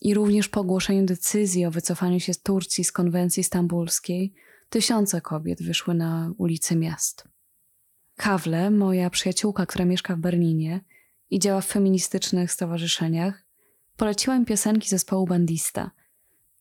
I 0.00 0.14
również 0.14 0.48
po 0.48 0.60
ogłoszeniu 0.60 1.06
decyzji 1.06 1.66
o 1.66 1.70
wycofaniu 1.70 2.20
się 2.20 2.34
z 2.34 2.42
Turcji 2.42 2.84
z 2.84 2.92
konwencji 2.92 3.44
stambulskiej, 3.44 4.34
tysiące 4.70 5.20
kobiet 5.20 5.62
wyszły 5.62 5.94
na 5.94 6.32
ulice 6.38 6.76
miast. 6.76 7.24
Kawle, 8.16 8.70
moja 8.70 9.10
przyjaciółka, 9.10 9.66
która 9.66 9.84
mieszka 9.84 10.16
w 10.16 10.18
Berlinie 10.18 10.80
i 11.30 11.38
działa 11.38 11.60
w 11.60 11.66
feministycznych 11.66 12.52
stowarzyszeniach, 12.52 13.44
poleciła 13.96 14.38
mi 14.38 14.46
piosenki 14.46 14.88
zespołu 14.88 15.26
Bandista. 15.26 15.90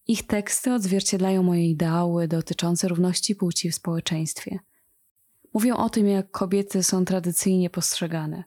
Ich 0.08 0.28
teksty 0.28 0.74
odzwierciedlają 0.74 1.44
moje 1.44 1.70
ideały 1.70 2.28
dotyczące 2.28 2.88
równości 2.88 3.36
płci 3.36 3.72
w 3.72 3.76
społeczeństwie. 3.76 4.60
Mówią 5.54 5.76
o 5.76 5.90
tym, 5.90 6.08
jak 6.08 6.32
kobiety 6.32 6.84
są 6.84 7.06
tradycyjnie 7.06 7.70
postrzegane. 7.70 8.44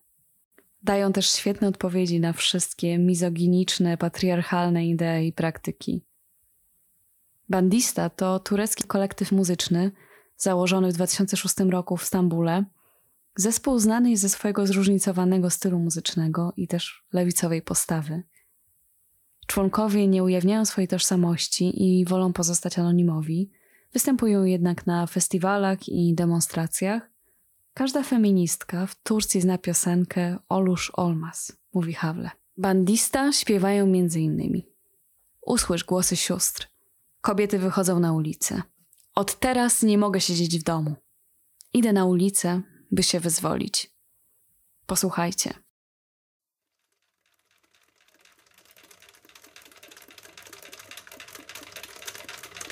Dają 0.82 1.12
też 1.12 1.30
świetne 1.30 1.68
odpowiedzi 1.68 2.20
na 2.20 2.32
wszystkie 2.32 2.98
mizoginiczne, 2.98 3.96
patriarchalne 3.96 4.86
idee 4.86 5.26
i 5.26 5.32
praktyki. 5.32 6.02
Bandista 7.52 8.10
to 8.10 8.38
turecki 8.38 8.84
kolektyw 8.84 9.32
muzyczny 9.32 9.90
założony 10.36 10.92
w 10.92 10.94
2006 10.94 11.54
roku 11.58 11.96
w 11.96 12.04
Stambule. 12.04 12.64
Zespół 13.36 13.78
znany 13.78 14.10
jest 14.10 14.22
ze 14.22 14.28
swojego 14.28 14.66
zróżnicowanego 14.66 15.50
stylu 15.50 15.78
muzycznego 15.78 16.52
i 16.56 16.68
też 16.68 17.04
lewicowej 17.12 17.62
postawy. 17.62 18.22
Członkowie 19.46 20.08
nie 20.08 20.24
ujawniają 20.24 20.64
swojej 20.64 20.88
tożsamości 20.88 21.82
i 21.84 22.04
wolą 22.04 22.32
pozostać 22.32 22.78
anonimowi, 22.78 23.50
występują 23.92 24.44
jednak 24.44 24.86
na 24.86 25.06
festiwalach 25.06 25.88
i 25.88 26.14
demonstracjach. 26.14 27.10
Każda 27.74 28.02
feministka 28.02 28.86
w 28.86 28.94
Turcji 29.02 29.40
zna 29.40 29.58
piosenkę 29.58 30.38
Olusz 30.48 30.92
Olmaz, 30.94 31.56
mówi 31.74 31.92
Hawle. 31.92 32.30
Bandista 32.56 33.32
śpiewają 33.32 33.86
innymi 33.86 34.66
Usłysz 35.46 35.84
głosy 35.84 36.16
sióstr. 36.16 36.71
Kobiety 37.22 37.58
wychodzą 37.58 38.00
na 38.00 38.12
ulicę. 38.12 38.62
Od 39.14 39.38
teraz 39.38 39.82
nie 39.82 39.98
mogę 39.98 40.20
siedzieć 40.20 40.58
w 40.58 40.62
domu. 40.62 40.96
Idę 41.74 41.92
na 41.92 42.04
ulicę, 42.04 42.62
by 42.90 43.02
się 43.02 43.20
wyzwolić. 43.20 43.90
Posłuchajcie. 44.86 45.54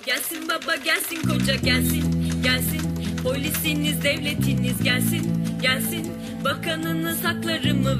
Gelsin 0.06 0.46
baba 0.48 0.78
gelsin 0.78 1.22
koca 1.28 1.56
gelsin 1.56 2.42
gelsin 2.42 2.80
Polisiniz 3.22 3.98
devletiniz 3.98 4.82
gelsin 4.82 5.44
gelsin 5.62 6.12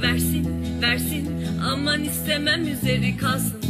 versin 0.03 0.81
versin 0.81 1.27
Aman 1.63 2.05
istemem 2.05 2.69
üzeri 2.69 3.17
kalsın 3.17 3.61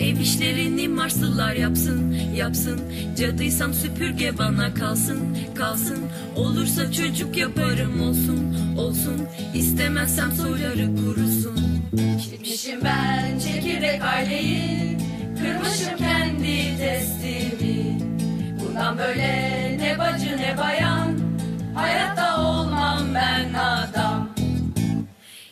Ev 0.00 0.20
işlerini 0.20 0.88
Marslılar 0.88 1.52
yapsın, 1.52 2.16
yapsın. 2.36 2.80
Cadıysam 3.18 3.74
süpürge 3.74 4.38
bana 4.38 4.74
kalsın, 4.74 5.38
kalsın. 5.54 5.98
Olursa 6.36 6.92
çocuk 6.92 7.36
yaparım 7.36 8.00
olsun, 8.00 8.56
olsun. 8.78 9.28
İstemezsem 9.54 10.32
soyları 10.32 10.96
kurusun. 10.96 11.82
Gitmişim 12.30 12.80
ben 12.84 13.38
çekirdek 13.38 14.02
aileyi 14.02 14.98
Kırmışım 15.38 15.96
kendi 15.98 16.78
testimi. 16.78 17.98
Bundan 18.60 18.98
böyle 18.98 19.78
ne 19.78 19.98
bacı 19.98 20.36
ne 20.36 20.58
bayan 20.58 21.18
Hayatta 21.74 22.40
olmam 22.40 23.02
ben 23.14 23.54
adam. 23.54 24.28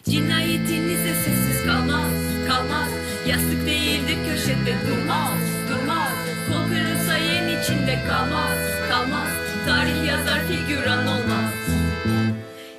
Cinayetinize 0.04 1.14
sessiz 1.24 1.66
kalmaz, 1.66 2.12
kalmaz 2.48 2.88
Yastık 3.28 3.61
kalmaz, 8.22 8.58
kalmaz. 8.90 9.32
Tarih 9.66 10.08
yazar 10.08 10.40
figüran 10.48 11.06
olmaz. 11.06 11.52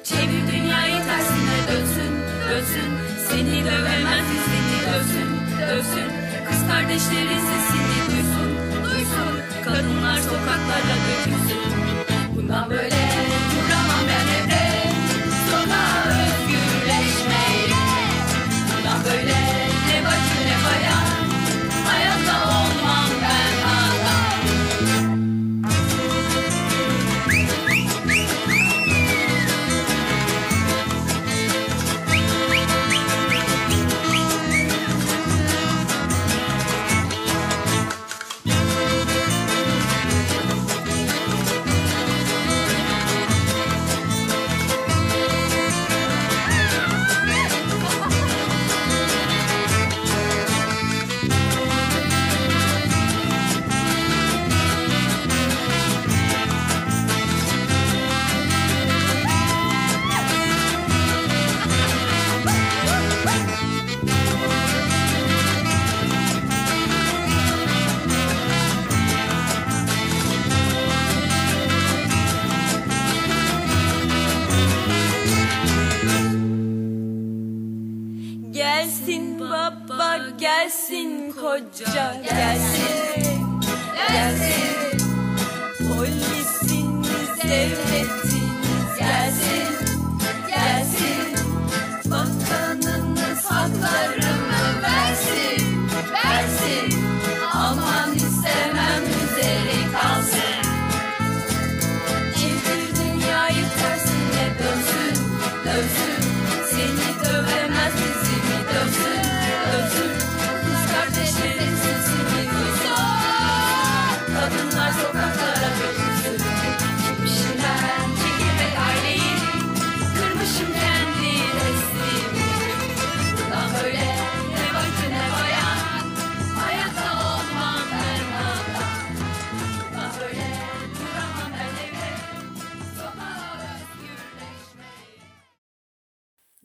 Çevir 0.04 0.44
dünyayı 0.52 0.96
tersine 0.96 1.58
dönsün, 1.68 2.14
dönsün. 2.50 2.92
Seni 3.30 3.66
dövemez 3.66 4.26
seni 4.46 4.76
dövsün, 4.88 5.30
dövsün 5.68 6.10
Kız 6.50 6.68
kardeşlerin 6.68 7.42
sesini 7.50 8.00
duysun, 8.10 8.50
duysun. 8.84 9.34
Kadınlar 9.64 10.18
sokaklara 10.18 10.96
dökülsün 11.08 11.62
Bundan 12.36 12.70
böyle 12.70 13.03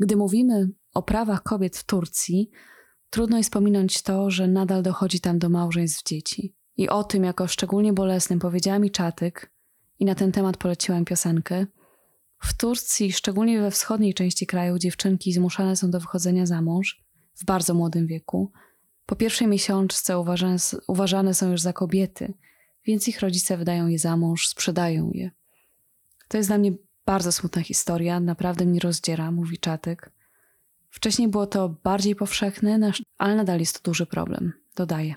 Gdy 0.00 0.16
mówimy 0.16 0.68
o 0.94 1.02
prawach 1.02 1.42
kobiet 1.42 1.76
w 1.76 1.84
Turcji, 1.84 2.50
trudno 3.10 3.36
jest 3.36 3.52
pominąć 3.52 4.02
to, 4.02 4.30
że 4.30 4.48
nadal 4.48 4.82
dochodzi 4.82 5.20
tam 5.20 5.38
do 5.38 5.48
małżeństw 5.48 6.02
dzieci. 6.02 6.54
I 6.76 6.88
o 6.88 7.04
tym, 7.04 7.24
jako 7.24 7.46
szczególnie 7.46 7.92
bolesnym 7.92 8.38
powiedziała 8.38 8.78
mi 8.78 8.90
Czatyk, 8.90 9.52
i 9.98 10.04
na 10.04 10.14
ten 10.14 10.32
temat 10.32 10.56
poleciłem 10.56 11.04
piosenkę. 11.04 11.66
W 12.42 12.56
Turcji, 12.56 13.12
szczególnie 13.12 13.60
we 13.60 13.70
wschodniej 13.70 14.14
części 14.14 14.46
kraju, 14.46 14.78
dziewczynki 14.78 15.32
zmuszane 15.32 15.76
są 15.76 15.90
do 15.90 16.00
wychodzenia 16.00 16.46
za 16.46 16.62
mąż 16.62 17.04
w 17.34 17.44
bardzo 17.44 17.74
młodym 17.74 18.06
wieku. 18.06 18.52
Po 19.06 19.16
pierwszej 19.16 19.48
miesiączce 19.48 20.18
uważane, 20.18 20.56
uważane 20.88 21.34
są 21.34 21.50
już 21.50 21.60
za 21.60 21.72
kobiety, 21.72 22.34
więc 22.86 23.08
ich 23.08 23.20
rodzice 23.20 23.56
wydają 23.56 23.88
je 23.88 23.98
za 23.98 24.16
mąż, 24.16 24.48
sprzedają 24.48 25.10
je. 25.14 25.30
To 26.28 26.36
jest 26.36 26.48
dla 26.48 26.58
mnie 26.58 26.72
bardzo 27.08 27.32
smutna 27.32 27.62
historia, 27.62 28.20
naprawdę 28.20 28.66
mnie 28.66 28.80
rozdziera, 28.80 29.30
mówi 29.30 29.58
Czatek. 29.58 30.12
Wcześniej 30.90 31.28
było 31.28 31.46
to 31.46 31.68
bardziej 31.68 32.14
powszechne, 32.14 32.92
ale 33.18 33.36
nadal 33.36 33.60
jest 33.60 33.80
to 33.80 33.90
duży 33.90 34.06
problem, 34.06 34.52
dodaje. 34.76 35.14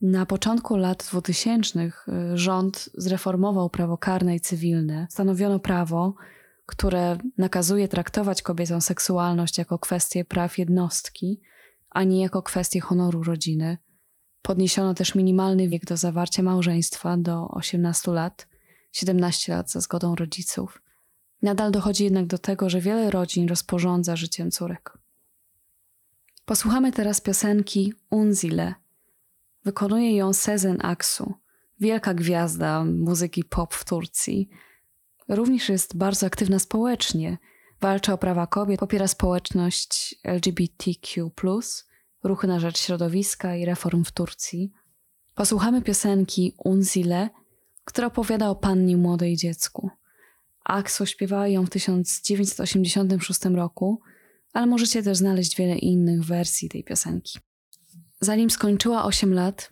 Na 0.00 0.26
początku 0.26 0.76
lat 0.76 1.06
2000 1.10 1.80
y, 1.80 1.90
rząd 2.34 2.90
zreformował 2.94 3.70
prawo 3.70 3.98
karne 3.98 4.36
i 4.36 4.40
cywilne. 4.40 5.06
Stanowiono 5.10 5.58
prawo, 5.58 6.14
które 6.66 7.18
nakazuje 7.38 7.88
traktować 7.88 8.42
kobiecą 8.42 8.80
seksualność 8.80 9.58
jako 9.58 9.78
kwestię 9.78 10.24
praw 10.24 10.58
jednostki, 10.58 11.40
a 11.90 12.04
nie 12.04 12.22
jako 12.22 12.42
kwestię 12.42 12.80
honoru 12.80 13.22
rodziny. 13.22 13.78
Podniesiono 14.42 14.94
też 14.94 15.14
minimalny 15.14 15.68
wiek 15.68 15.84
do 15.84 15.96
zawarcia 15.96 16.42
małżeństwa 16.42 17.16
do 17.16 17.48
18 17.48 18.10
lat, 18.10 18.48
17 18.92 19.52
lat 19.52 19.70
za 19.70 19.80
zgodą 19.80 20.14
rodziców. 20.14 20.82
Nadal 21.42 21.72
dochodzi 21.72 22.04
jednak 22.04 22.26
do 22.26 22.38
tego, 22.38 22.70
że 22.70 22.80
wiele 22.80 23.10
rodzin 23.10 23.48
rozporządza 23.48 24.16
życiem 24.16 24.50
córek. 24.50 24.98
Posłuchamy 26.44 26.92
teraz 26.92 27.20
piosenki 27.20 27.94
Unzile. 28.10 28.74
Wykonuje 29.64 30.16
ją 30.16 30.32
Sezen 30.32 30.78
Aksu, 30.82 31.34
wielka 31.80 32.14
gwiazda 32.14 32.84
muzyki 32.84 33.44
pop 33.44 33.74
w 33.74 33.84
Turcji. 33.84 34.48
Również 35.28 35.68
jest 35.68 35.96
bardzo 35.96 36.26
aktywna 36.26 36.58
społecznie. 36.58 37.38
Walczy 37.80 38.12
o 38.12 38.18
prawa 38.18 38.46
kobiet, 38.46 38.80
popiera 38.80 39.08
społeczność 39.08 40.14
LGBTQ, 40.24 41.30
ruchy 42.22 42.46
na 42.46 42.60
rzecz 42.60 42.78
środowiska 42.78 43.56
i 43.56 43.64
reform 43.64 44.04
w 44.04 44.12
Turcji. 44.12 44.72
Posłuchamy 45.34 45.82
piosenki 45.82 46.54
Unzile, 46.64 47.30
która 47.84 48.06
opowiada 48.06 48.50
o 48.50 48.54
pannie 48.54 48.96
młodej 48.96 49.36
dziecku. 49.36 49.90
Aksu 50.68 51.06
śpiewała 51.06 51.48
ją 51.48 51.66
w 51.66 51.70
1986 51.70 53.44
roku, 53.44 54.00
ale 54.52 54.66
możecie 54.66 55.02
też 55.02 55.18
znaleźć 55.18 55.56
wiele 55.56 55.78
innych 55.78 56.24
wersji 56.24 56.68
tej 56.68 56.84
piosenki. 56.84 57.38
Zanim 58.20 58.50
skończyła 58.50 59.04
8 59.04 59.34
lat, 59.34 59.68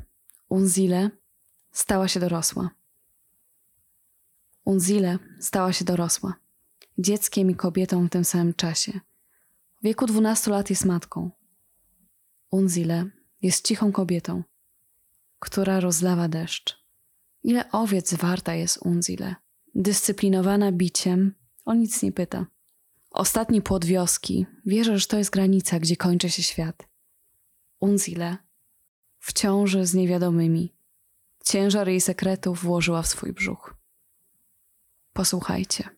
Unzile 0.48 1.10
stała 1.72 2.08
się 2.08 2.20
dorosła. 2.20 2.70
Unzile 4.64 5.18
stała 5.40 5.72
się 5.72 5.84
dorosła. 5.84 6.34
Dzieckiem 6.98 7.50
i 7.50 7.54
kobietą 7.54 8.06
w 8.06 8.10
tym 8.10 8.24
samym 8.24 8.54
czasie. 8.54 9.00
W 9.80 9.84
wieku 9.84 10.06
12 10.06 10.50
lat 10.50 10.70
jest 10.70 10.84
matką. 10.84 11.30
Unzile 12.50 13.10
jest 13.42 13.66
cichą 13.66 13.92
kobietą, 13.92 14.42
która 15.38 15.80
rozlawa 15.80 16.28
deszcz. 16.28 16.86
Ile 17.42 17.72
owiec 17.72 18.14
warta 18.14 18.54
jest 18.54 18.78
Unzile? 18.82 19.34
Dyscyplinowana 19.78 20.72
biciem, 20.72 21.34
o 21.64 21.74
nic 21.74 22.02
nie 22.02 22.12
pyta. 22.12 22.46
Ostatni 23.10 23.62
płot 23.62 23.84
wioski. 23.84 24.46
Wierzę, 24.66 24.98
że 24.98 25.06
to 25.06 25.18
jest 25.18 25.30
granica, 25.30 25.78
gdzie 25.78 25.96
kończy 25.96 26.30
się 26.30 26.42
świat. 26.42 26.88
Unzile 27.80 28.36
w 29.18 29.32
ciąży 29.32 29.86
z 29.86 29.94
niewiadomymi. 29.94 30.74
Ciężar 31.44 31.88
jej 31.88 32.00
sekretów 32.00 32.62
włożyła 32.62 33.02
w 33.02 33.06
swój 33.06 33.32
brzuch. 33.32 33.74
Posłuchajcie. 35.12 35.88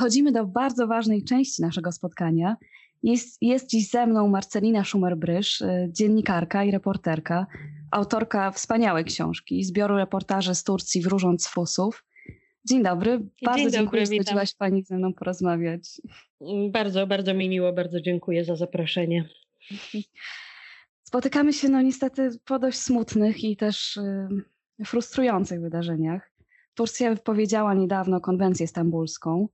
Przechodzimy 0.00 0.32
do 0.32 0.46
bardzo 0.46 0.86
ważnej 0.86 1.24
części 1.24 1.62
naszego 1.62 1.92
spotkania. 1.92 2.56
Jest, 3.02 3.42
jest 3.42 3.70
dziś 3.70 3.90
ze 3.90 4.06
mną 4.06 4.28
Marcelina 4.28 4.82
Szumer-Brysz, 4.82 5.64
y, 5.64 5.92
dziennikarka 5.92 6.64
i 6.64 6.70
reporterka, 6.70 7.46
autorka 7.90 8.50
wspaniałej 8.50 9.04
książki, 9.04 9.64
zbioru 9.64 9.96
reportaży 9.96 10.54
z 10.54 10.64
Turcji 10.64 11.02
Wróżąc 11.02 11.46
Fusów. 11.46 12.04
Dzień 12.64 12.82
dobry, 12.82 13.18
bardzo 13.42 13.64
dobry, 13.64 13.70
dziękuję, 13.70 14.06
że 14.06 14.14
zgodziłaś 14.14 14.54
Pani 14.54 14.84
ze 14.84 14.96
mną 14.96 15.14
porozmawiać. 15.14 15.82
Bardzo, 16.70 17.06
bardzo 17.06 17.34
mi 17.34 17.48
miło, 17.48 17.72
bardzo 17.72 18.00
dziękuję 18.00 18.44
za 18.44 18.56
zaproszenie. 18.56 19.28
Spotykamy 21.08 21.52
się 21.52 21.68
no 21.68 21.82
niestety 21.82 22.30
po 22.44 22.58
dość 22.58 22.78
smutnych 22.78 23.44
i 23.44 23.56
też 23.56 23.96
y, 23.96 24.28
frustrujących 24.86 25.60
wydarzeniach. 25.60 26.32
Turcja 26.74 27.14
wypowiedziała 27.14 27.74
niedawno 27.74 28.20
konwencję 28.20 28.66
stambulską. 28.66 29.48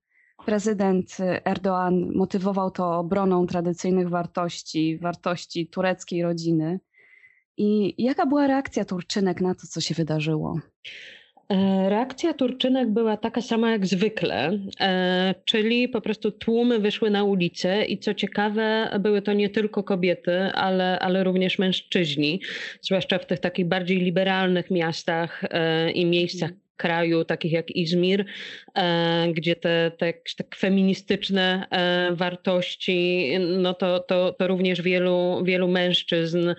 Prezydent 0.46 1.16
Erdoğan 1.44 2.14
motywował 2.14 2.70
to 2.70 2.98
obroną 2.98 3.46
tradycyjnych 3.46 4.08
wartości, 4.08 4.98
wartości 4.98 5.66
tureckiej 5.66 6.22
rodziny. 6.22 6.80
I 7.56 7.94
jaka 8.04 8.26
była 8.26 8.46
reakcja 8.46 8.84
Turczynek 8.84 9.40
na 9.40 9.54
to, 9.54 9.66
co 9.66 9.80
się 9.80 9.94
wydarzyło? 9.94 10.60
E, 11.48 11.88
Reakcja 11.88 12.34
Turczynek 12.34 12.90
była 12.90 13.16
taka 13.16 13.40
sama 13.40 13.70
jak 13.70 13.86
zwykle, 13.86 14.58
e, 14.80 15.34
czyli 15.44 15.88
po 15.88 16.00
prostu 16.00 16.30
tłumy 16.30 16.78
wyszły 16.78 17.10
na 17.10 17.24
ulicę 17.24 17.84
i 17.84 17.98
co 17.98 18.14
ciekawe, 18.14 18.98
były 19.00 19.22
to 19.22 19.32
nie 19.32 19.50
tylko 19.50 19.82
kobiety, 19.82 20.38
ale, 20.54 20.98
ale 20.98 21.24
również 21.24 21.58
mężczyźni, 21.58 22.40
zwłaszcza 22.82 23.18
w 23.18 23.26
tych 23.26 23.38
takich 23.38 23.66
bardziej 23.66 23.98
liberalnych 23.98 24.70
miastach 24.70 25.44
e, 25.50 25.90
i 25.90 26.06
miejscach 26.06 26.50
kraju, 26.76 27.24
takich 27.24 27.52
jak 27.52 27.70
Izmir, 27.70 28.24
e, 28.74 29.28
gdzie 29.32 29.56
te, 29.56 29.92
te 29.98 30.12
tak 30.36 30.56
feministyczne 30.56 31.66
e, 31.70 32.14
wartości, 32.14 33.30
no 33.38 33.74
to, 33.74 34.00
to, 34.00 34.32
to 34.32 34.46
również 34.48 34.82
wielu, 34.82 35.42
wielu 35.44 35.68
mężczyzn 35.68 36.54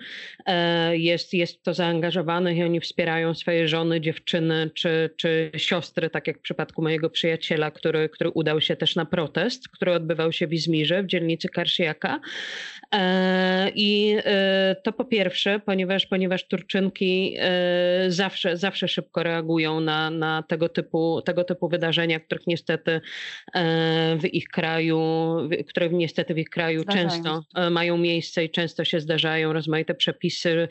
e, 0.46 0.96
jest, 0.96 1.34
jest 1.34 1.58
w 1.60 1.62
to 1.62 1.74
zaangażowanych 1.74 2.56
i 2.56 2.62
oni 2.62 2.80
wspierają 2.80 3.34
swoje 3.34 3.68
żony, 3.68 4.00
dziewczyny 4.00 4.70
czy, 4.74 5.10
czy 5.16 5.50
siostry, 5.56 6.10
tak 6.10 6.26
jak 6.26 6.38
w 6.38 6.42
przypadku 6.42 6.82
mojego 6.82 7.10
przyjaciela, 7.10 7.70
który, 7.70 8.08
który 8.08 8.30
udał 8.30 8.60
się 8.60 8.76
też 8.76 8.96
na 8.96 9.04
protest, 9.04 9.68
który 9.68 9.92
odbywał 9.92 10.32
się 10.32 10.46
w 10.46 10.52
Izmirze, 10.52 11.02
w 11.02 11.06
dzielnicy 11.06 11.48
Karsziaka. 11.48 12.20
E, 12.94 13.70
I 13.74 14.16
to 14.82 14.92
po 14.92 15.04
pierwsze, 15.04 15.60
ponieważ, 15.66 16.06
ponieważ 16.06 16.48
Turczynki 16.48 17.36
zawsze, 18.08 18.56
zawsze 18.56 18.88
szybko 18.88 19.22
reagują 19.22 19.80
na, 19.80 20.07
na 20.10 20.42
tego, 20.42 20.68
typu, 20.68 21.22
tego 21.24 21.44
typu 21.44 21.68
wydarzenia, 21.68 22.20
których 22.20 22.46
niestety 22.46 23.00
e, 23.54 24.16
w 24.20 24.34
ich 24.34 24.48
kraju, 24.48 24.98
które 25.68 25.88
niestety 25.88 26.34
w 26.34 26.38
ich 26.38 26.50
kraju 26.50 26.82
Zdarzają 26.82 27.08
często 27.08 27.44
e, 27.54 27.70
mają 27.70 27.98
miejsce 27.98 28.44
i 28.44 28.50
często 28.50 28.84
się 28.84 29.00
zdarzają 29.00 29.52
rozmaite 29.52 29.94
przepisy 29.94 30.68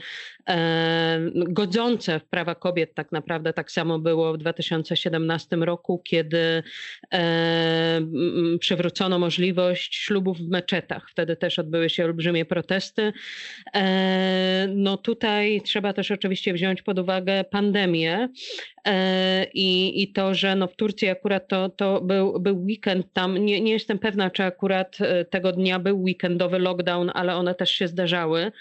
e, 0.49 1.19
godzące 1.33 2.19
w 2.19 2.25
prawa 2.25 2.55
kobiet. 2.55 2.95
Tak 2.95 3.11
naprawdę 3.11 3.53
tak 3.53 3.71
samo 3.71 3.99
było 3.99 4.33
w 4.33 4.37
2017 4.37 5.55
roku, 5.55 6.01
kiedy 6.05 6.63
przywrócono 8.59 9.19
możliwość 9.19 9.95
ślubów 9.95 10.37
w 10.37 10.49
meczetach. 10.49 11.09
Wtedy 11.09 11.35
też 11.35 11.59
odbyły 11.59 11.89
się 11.89 12.05
olbrzymie 12.05 12.45
protesty. 12.45 13.13
No 14.75 14.97
tutaj 14.97 15.61
trzeba 15.61 15.93
też 15.93 16.11
oczywiście 16.11 16.53
wziąć 16.53 16.81
pod 16.81 16.99
uwagę 16.99 17.43
pandemię 17.43 18.29
i, 19.53 20.01
i 20.03 20.13
to, 20.13 20.33
że 20.33 20.55
no 20.55 20.67
w 20.67 20.75
Turcji 20.75 21.09
akurat 21.09 21.47
to, 21.47 21.69
to 21.69 22.01
był, 22.01 22.39
był 22.39 22.63
weekend 22.63 23.13
tam, 23.13 23.37
nie, 23.37 23.61
nie 23.61 23.71
jestem 23.71 23.99
pewna, 23.99 24.29
czy 24.29 24.43
akurat 24.43 24.97
e, 25.01 25.25
tego 25.25 25.51
dnia 25.51 25.79
był 25.79 26.01
weekendowy 26.01 26.59
lockdown, 26.59 27.11
ale 27.13 27.35
one 27.35 27.55
też 27.55 27.71
się 27.71 27.87
zdarzały 27.87 28.51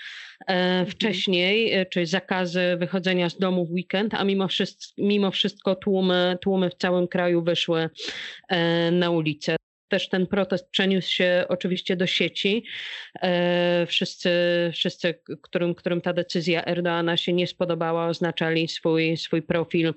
e, 0.46 0.86
wcześniej, 0.86 1.72
e, 1.72 1.86
czyli 1.86 2.06
zakazy 2.06 2.76
wychodzenia 2.78 3.30
z 3.30 3.38
domu 3.38 3.66
w 3.66 3.70
weekend, 3.70 4.14
a 4.14 4.24
mimo 4.24 4.48
wszystko, 4.48 5.02
mimo 5.02 5.30
wszystko 5.30 5.74
tłumy, 5.74 6.38
tłumy 6.40 6.70
w 6.70 6.74
całym 6.74 7.08
kraju 7.08 7.42
wyszły 7.42 7.90
e, 8.48 8.90
na 8.90 9.10
ulicę. 9.10 9.56
Też 9.88 10.08
ten 10.08 10.26
protest 10.26 10.70
przeniósł 10.70 11.10
się 11.10 11.44
oczywiście 11.48 11.96
do 11.96 12.06
sieci. 12.06 12.64
E, 13.22 13.86
Wszyscy, 13.86 14.30
wszyscy 14.72 15.14
którym, 15.42 15.74
którym 15.74 16.00
ta 16.00 16.12
decyzja 16.12 16.64
Erdoana 16.64 17.16
się 17.16 17.32
nie 17.32 17.46
spodobała, 17.46 18.06
oznaczali 18.06 18.68
swój, 18.68 19.16
swój 19.16 19.42
profil 19.42 19.94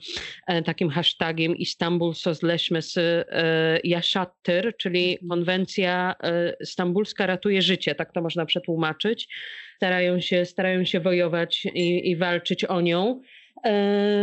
e, 0.48 0.62
takim 0.62 0.90
hashtagiem 0.90 1.56
Istanbul 1.56 2.14
Sözleşmesi 2.14 3.00
e, 3.00 3.80
Yaşattır, 3.84 4.74
czyli 4.78 5.18
konwencja 5.30 6.16
e, 6.24 6.66
stambulska 6.66 7.26
ratuje 7.26 7.62
życie, 7.62 7.96
tak 7.96 8.14
to 8.14 8.22
można 8.22 8.46
przetłumaczyć. 8.46 9.28
Starają 9.76 10.20
się, 10.22 10.46
starają 10.46 10.86
się 10.86 11.00
wojować 11.00 11.66
i, 11.66 12.10
i 12.10 12.16
walczyć 12.16 12.66
o 12.66 12.82
nią. 12.82 13.22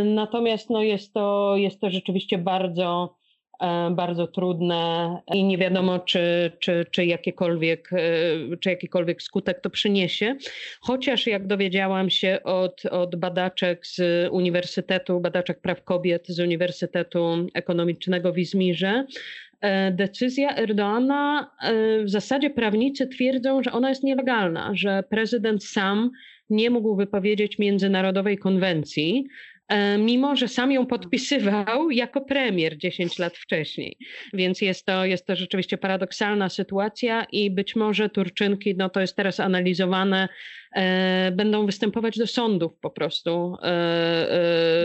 Natomiast 0.05 0.69
no, 0.69 0.83
jest, 0.83 1.13
to, 1.13 1.53
jest 1.57 1.79
to 1.81 1.89
rzeczywiście 1.89 2.37
bardzo, 2.37 3.16
bardzo 3.91 4.27
trudne 4.27 5.17
i 5.33 5.43
nie 5.43 5.57
wiadomo, 5.57 5.99
czy, 5.99 6.51
czy, 6.59 6.85
czy, 6.91 7.05
jakiekolwiek, 7.05 7.89
e, 7.93 8.57
czy 8.57 8.69
jakikolwiek 8.69 9.21
skutek 9.21 9.61
to 9.61 9.69
przyniesie. 9.69 10.35
Chociaż 10.81 11.27
jak 11.27 11.47
dowiedziałam 11.47 12.09
się 12.09 12.39
od, 12.43 12.85
od 12.85 13.15
badaczek 13.15 13.87
z 13.87 14.27
Uniwersytetu, 14.31 15.19
badaczek 15.19 15.61
praw 15.61 15.83
kobiet 15.83 16.27
z 16.27 16.39
Uniwersytetu 16.39 17.47
Ekonomicznego 17.53 18.33
w 18.33 18.37
Izmirze, 18.37 19.05
e, 19.61 19.91
decyzja 19.91 20.55
Erdoana, 20.55 21.51
e, 21.61 22.03
w 22.03 22.09
zasadzie 22.09 22.49
prawnicy 22.49 23.07
twierdzą, 23.07 23.63
że 23.63 23.71
ona 23.71 23.89
jest 23.89 24.03
nielegalna, 24.03 24.71
że 24.73 25.03
prezydent 25.09 25.63
sam 25.63 26.11
nie 26.49 26.69
mógł 26.69 26.95
wypowiedzieć 26.95 27.59
międzynarodowej 27.59 28.37
konwencji, 28.37 29.27
e, 29.27 29.56
mimo 29.99 30.35
że 30.35 30.47
sam 30.47 30.71
ją 30.71 30.85
podpisywał 30.85 31.91
jako 31.91 32.21
premier 32.21 32.77
10 32.77 33.19
lat 33.19 33.37
wcześniej. 33.37 33.97
Więc 34.33 34.61
jest 34.61 34.85
to, 34.85 35.05
jest 35.05 35.25
to 35.25 35.35
rzeczywiście 35.35 35.77
paradoksalna 35.77 36.49
sytuacja 36.49 37.23
i 37.31 37.51
być 37.51 37.75
może 37.75 38.09
Turczynki, 38.09 38.75
no 38.75 38.89
to 38.89 39.01
jest 39.01 39.15
teraz 39.15 39.39
analizowane, 39.39 40.29
e, 40.75 41.31
będą 41.31 41.65
występować 41.65 42.17
do 42.17 42.27
sądów 42.27 42.79
po 42.81 42.89
prostu 42.89 43.57
e, 43.61 43.65
e, 43.65 43.73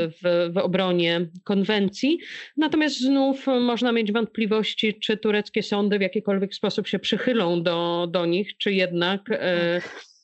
w, 0.08 0.50
w 0.52 0.56
obronie 0.56 1.26
konwencji. 1.44 2.18
Natomiast 2.56 3.00
znów 3.00 3.46
można 3.46 3.92
mieć 3.92 4.12
wątpliwości, 4.12 4.98
czy 5.00 5.16
tureckie 5.16 5.62
sądy 5.62 5.98
w 5.98 6.02
jakikolwiek 6.02 6.54
sposób 6.54 6.88
się 6.88 6.98
przychylą 6.98 7.62
do, 7.62 8.08
do 8.10 8.26
nich, 8.26 8.56
czy 8.56 8.72
jednak 8.72 9.20
e, 9.30 9.80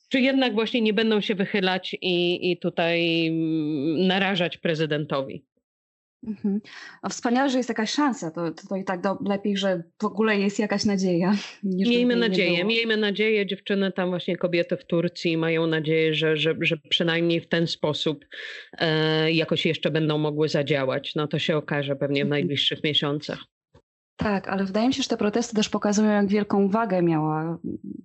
czy 0.09 0.19
jednak 0.19 0.53
właśnie 0.53 0.81
nie 0.81 0.93
będą 0.93 1.21
się 1.21 1.35
wychylać 1.35 1.95
i, 2.01 2.51
i 2.51 2.57
tutaj 2.57 3.27
mm, 3.27 4.07
narażać 4.07 4.57
prezydentowi. 4.57 5.45
Mhm. 6.27 6.59
A 7.01 7.09
wspaniale, 7.09 7.49
że 7.49 7.57
jest 7.57 7.69
jakaś 7.69 7.91
szansa. 7.91 8.31
To, 8.31 8.51
to, 8.51 8.67
to 8.67 8.75
i 8.75 8.83
tak 8.83 9.01
do, 9.01 9.17
lepiej, 9.25 9.57
że 9.57 9.83
w 10.01 10.05
ogóle 10.05 10.39
jest 10.39 10.59
jakaś 10.59 10.85
nadzieja. 10.85 11.35
Miejmy 11.63 12.15
nadzieję, 12.15 12.65
miejmy 12.65 12.97
nadzieję, 12.97 13.45
dziewczyny 13.45 13.91
tam 13.91 14.09
właśnie 14.09 14.37
kobiety 14.37 14.77
w 14.77 14.85
Turcji 14.85 15.37
mają 15.37 15.67
nadzieję, 15.67 16.13
że, 16.13 16.37
że, 16.37 16.55
że 16.61 16.77
przynajmniej 16.89 17.41
w 17.41 17.47
ten 17.47 17.67
sposób 17.67 18.25
e, 18.77 19.31
jakoś 19.31 19.65
jeszcze 19.65 19.91
będą 19.91 20.17
mogły 20.17 20.49
zadziałać. 20.49 21.15
No 21.15 21.27
to 21.27 21.39
się 21.39 21.57
okaże 21.57 21.95
pewnie 21.95 22.21
w 22.21 22.27
Mhm. 22.27 22.29
najbliższych 22.29 22.83
miesiącach. 22.83 23.39
Tak, 24.19 24.47
ale 24.47 24.63
wydaje 24.65 24.87
mi 24.87 24.93
się, 24.93 25.03
że 25.03 25.09
te 25.09 25.17
protesty 25.17 25.55
też 25.55 25.69
pokazują, 25.69 26.11
jak 26.11 26.27
wielką 26.27 26.69
wagę 26.69 27.01
miała 27.01 27.57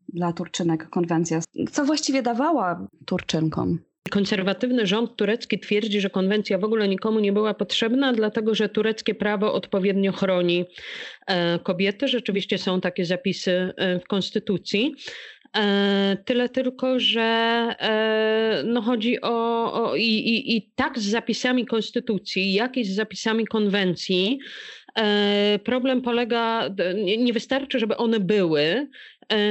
dla 0.09 0.33
Turczynek 0.33 0.89
konwencja. 0.89 1.41
Co 1.73 1.85
właściwie 1.85 2.23
dawała 2.23 2.87
Turczynkom? 3.07 3.79
Konserwatywny 4.11 4.87
rząd 4.87 5.17
turecki 5.17 5.59
twierdzi, 5.59 6.01
że 6.01 6.11
konwencja 6.11 6.59
w 6.59 6.65
ogóle 6.65 6.89
nikomu 6.89 7.21
nie 7.21 7.33
była 7.33 7.55
potrzebna, 7.55 8.13
dlatego 8.13 8.55
że 8.55 8.69
tureckie 8.69 9.15
prawo 9.15 9.53
odpowiednio 9.55 10.13
chroni 10.13 10.65
e, 11.27 11.59
kobiety. 11.59 12.09
Rzeczywiście 12.09 12.59
są 12.59 12.81
takie 12.81 13.05
zapisy 13.05 13.73
e, 13.77 14.01
w 14.01 14.05
konstytucji. 14.05 14.95
E, 15.57 16.17
Tyle 16.25 16.49
tylko, 16.49 17.01
że 17.01 17.69
no 18.65 18.83
chodzi 18.83 19.21
o, 19.21 19.73
o 19.73 19.97
i, 19.97 20.03
i, 20.03 20.57
i 20.57 20.73
tak 20.75 20.99
z 20.99 21.11
zapisami 21.11 21.67
konstytucji, 21.67 22.53
jak 22.53 22.77
i 22.77 22.85
z 22.85 22.95
zapisami 22.95 23.47
konwencji. 23.47 24.39
E, 24.99 25.59
Problem 25.65 26.03
polega, 26.03 26.71
nie 27.19 27.33
wystarczy, 27.33 27.79
żeby 27.79 27.97
one 27.97 28.21
były, 28.21 28.89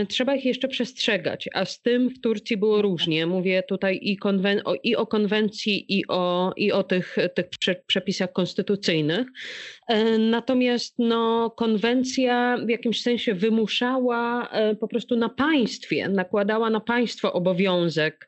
trzeba 0.09 0.35
ich 0.35 0.45
jeszcze 0.45 0.67
przestrzegać, 0.67 1.49
a 1.53 1.65
z 1.65 1.81
tym 1.81 2.09
w 2.09 2.21
Turcji 2.21 2.57
było 2.57 2.81
różnie. 2.81 3.25
Mówię 3.25 3.63
tutaj 3.63 3.99
i, 4.01 4.17
konwen- 4.19 4.61
o, 4.65 4.75
i 4.83 4.95
o 4.95 5.05
konwencji, 5.07 5.85
i 5.99 6.07
o, 6.07 6.53
i 6.57 6.71
o 6.71 6.83
tych, 6.83 7.17
tych 7.35 7.49
prze- 7.49 7.83
przepisach 7.87 8.33
konstytucyjnych. 8.33 9.27
E, 9.87 10.17
Natomiast 10.17 10.95
no, 10.99 11.49
konwencja 11.57 12.57
w 12.65 12.69
jakimś 12.69 13.01
sensie 13.01 13.33
wymuszała 13.33 14.49
e, 14.49 14.75
po 14.75 14.87
prostu 14.87 15.15
na 15.15 15.29
państwie, 15.29 16.09
nakładała 16.09 16.69
na 16.69 16.79
państwo 16.79 17.33
obowiązek 17.33 18.25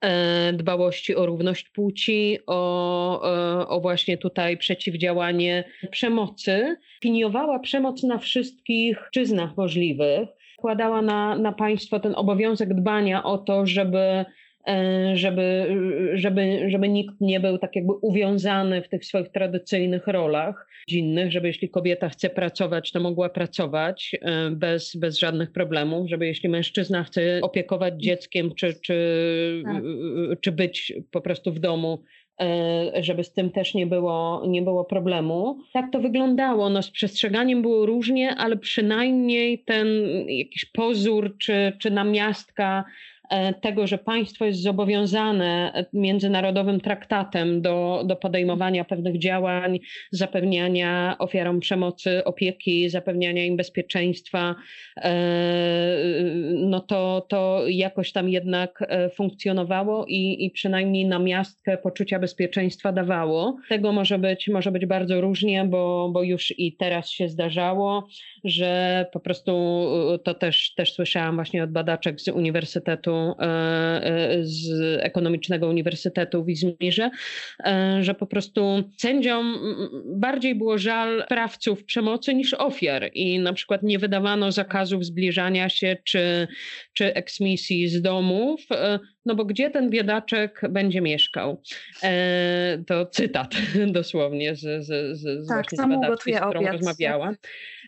e, 0.00 0.52
dbałości 0.52 1.14
o 1.14 1.26
równość 1.26 1.68
płci, 1.68 2.38
o, 2.46 3.60
e, 3.60 3.68
o 3.68 3.80
właśnie 3.80 4.18
tutaj 4.18 4.56
przeciwdziałanie 4.58 5.64
przemocy. 5.90 6.76
Opiniowała 6.98 7.58
przemoc 7.58 8.02
na 8.02 8.18
wszystkich 8.18 8.98
czyznach 9.12 9.56
możliwych. 9.56 10.28
Kładała 10.66 11.02
na, 11.02 11.38
na 11.38 11.52
państwo 11.52 12.00
ten 12.00 12.14
obowiązek 12.16 12.74
dbania 12.74 13.24
o 13.24 13.38
to, 13.38 13.66
żeby 13.66 14.24
e, 14.68 15.16
żeby, 15.16 15.76
żeby, 16.14 16.70
żeby 16.70 16.88
nikt 16.88 17.14
nie 17.20 17.40
był 17.40 17.58
tak 17.58 17.76
jakby 17.76 17.92
uwiązany 17.92 18.82
w 18.82 18.88
tych 18.88 19.04
swoich 19.04 19.28
tradycyjnych 19.28 20.06
rolach 20.06 20.66
rodzinnych, 20.88 21.32
żeby 21.32 21.46
jeśli 21.46 21.68
kobieta 21.68 22.08
chce 22.08 22.30
pracować, 22.30 22.92
to 22.92 23.00
mogła 23.00 23.28
pracować 23.28 24.16
e, 24.20 24.50
bez, 24.50 24.96
bez 24.96 25.18
żadnych 25.18 25.52
problemów, 25.52 26.08
żeby 26.08 26.26
jeśli 26.26 26.48
mężczyzna 26.48 27.04
chce 27.04 27.40
opiekować 27.42 27.94
dzieckiem 28.02 28.54
czy, 28.54 28.74
czy, 28.74 29.62
Tak. 29.64 29.82
czy 30.40 30.52
być 30.52 30.92
po 31.10 31.20
prostu 31.20 31.52
w 31.52 31.58
domu, 31.58 32.02
e, 32.02 32.25
żeby 33.00 33.24
z 33.24 33.32
tym 33.32 33.50
też 33.50 33.74
nie 33.74 33.86
było, 33.86 34.42
nie 34.48 34.62
było 34.62 34.84
problemu. 34.84 35.58
Tak 35.72 35.92
to 35.92 36.00
wyglądało. 36.00 36.70
No, 36.70 36.82
z 36.82 36.90
przestrzeganiem 36.90 37.62
było 37.62 37.86
różnie, 37.86 38.34
ale 38.36 38.56
przynajmniej 38.56 39.58
ten 39.58 39.88
jakiś 40.28 40.64
pozór 40.64 41.36
czy, 41.38 41.72
czy 41.78 41.90
namiastka 41.90 42.84
e, 42.84 43.15
tego, 43.60 43.86
że 43.86 43.98
państwo 43.98 44.44
jest 44.44 44.62
zobowiązane 44.62 45.72
e, 45.74 45.86
międzynarodowym 45.92 46.80
traktatem 46.80 47.62
do, 47.62 48.02
do 48.06 48.16
podejmowania 48.16 48.84
pewnych 48.84 49.18
działań, 49.18 49.78
zapewniania 50.10 51.16
ofiarom 51.18 51.60
przemocy 51.60 52.24
opieki, 52.24 52.90
zapewniania 52.90 53.44
im 53.44 53.56
bezpieczeństwa, 53.56 54.54
e, 54.96 55.14
no 56.54 56.80
to, 56.80 57.26
to 57.28 57.62
jakoś 57.68 58.12
tam 58.12 58.28
jednak 58.28 58.84
e, 58.88 59.10
funkcjonowało 59.10 60.06
i, 60.08 60.44
i 60.44 60.50
przynajmniej 60.50 61.06
namiastkę 61.06 61.78
poczucia 61.78 62.18
bezpieczeństwa 62.18 62.92
dawało. 62.92 63.56
Tego 63.68 63.92
może 63.92 64.18
być, 64.18 64.48
może 64.48 64.70
być 64.70 64.86
bardzo 64.86 65.20
różnie, 65.20 65.64
bo, 65.64 66.10
bo 66.12 66.22
już 66.22 66.58
i 66.58 66.76
teraz 66.76 67.10
się 67.10 67.28
zdarzało, 67.28 68.08
że 68.44 69.06
po 69.12 69.20
prostu 69.20 69.52
e, 70.14 70.18
to 70.18 70.34
też, 70.34 70.74
też 70.74 70.92
słyszałam 70.92 71.34
właśnie 71.34 71.64
od 71.64 71.72
badaczek 71.72 72.20
z 72.20 72.28
Uniwersytetu, 72.28 73.15
e, 73.38 73.44
e, 73.44 74.38
z 74.42 74.70
Ekonomicznego 75.02 75.68
Uniwersytetu 75.68 76.44
w 76.44 76.48
Izmirze, 76.48 77.10
e, 77.64 77.98
że 78.02 78.14
po 78.14 78.26
prostu 78.26 78.90
sędziom 78.96 79.58
bardziej 80.04 80.54
było 80.54 80.78
żal 80.78 81.22
sprawców 81.26 81.84
przemocy 81.84 82.34
niż 82.34 82.54
ofiar. 82.54 83.10
I 83.14 83.38
na 83.38 83.52
przykład 83.52 83.82
nie 83.82 83.98
wydawano 83.98 84.52
zakazów 84.52 85.04
zbliżania 85.04 85.68
się 85.68 85.96
czy, 86.04 86.48
czy 86.92 87.14
eksmisji 87.14 87.88
z 87.88 88.02
domów, 88.02 88.60
no 89.26 89.34
bo 89.34 89.44
gdzie 89.44 89.70
ten 89.70 89.90
biedaczek 89.90 90.60
będzie 90.70 91.00
mieszkał? 91.00 91.62
E, 92.02 92.78
To 92.86 93.06
cytat 93.06 93.54
dosłownie 93.86 94.56
z, 94.56 94.60
z, 94.60 94.86
z, 94.86 95.20
z, 95.20 95.48
Tak, 95.48 95.56
właśnie 95.56 95.78
z 95.78 95.80
badaczki, 96.00 96.32
z 96.34 96.36
którą 96.36 96.60
obiad. 96.60 96.72
rozmawiałam. 96.72 97.36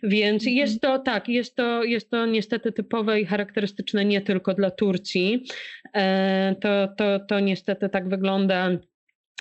Więc 0.03 0.43
Mhm. 0.43 0.57
jest 0.57 0.81
to 0.81 0.99
tak, 0.99 1.29
jest 1.29 1.57
to, 1.57 1.85
jest 1.85 2.11
to 2.11 2.27
niestety 2.27 2.73
typowe 2.73 3.21
i 3.21 3.25
charakterystyczne 3.27 4.05
nie 4.05 4.21
tylko 4.21 4.55
dla 4.55 4.71
Turcji. 4.71 5.45
E, 5.95 6.55
To, 6.61 6.89
to, 6.97 7.21
to 7.21 7.41
niestety 7.41 7.89
tak 7.89 8.09
wygląda 8.09 8.71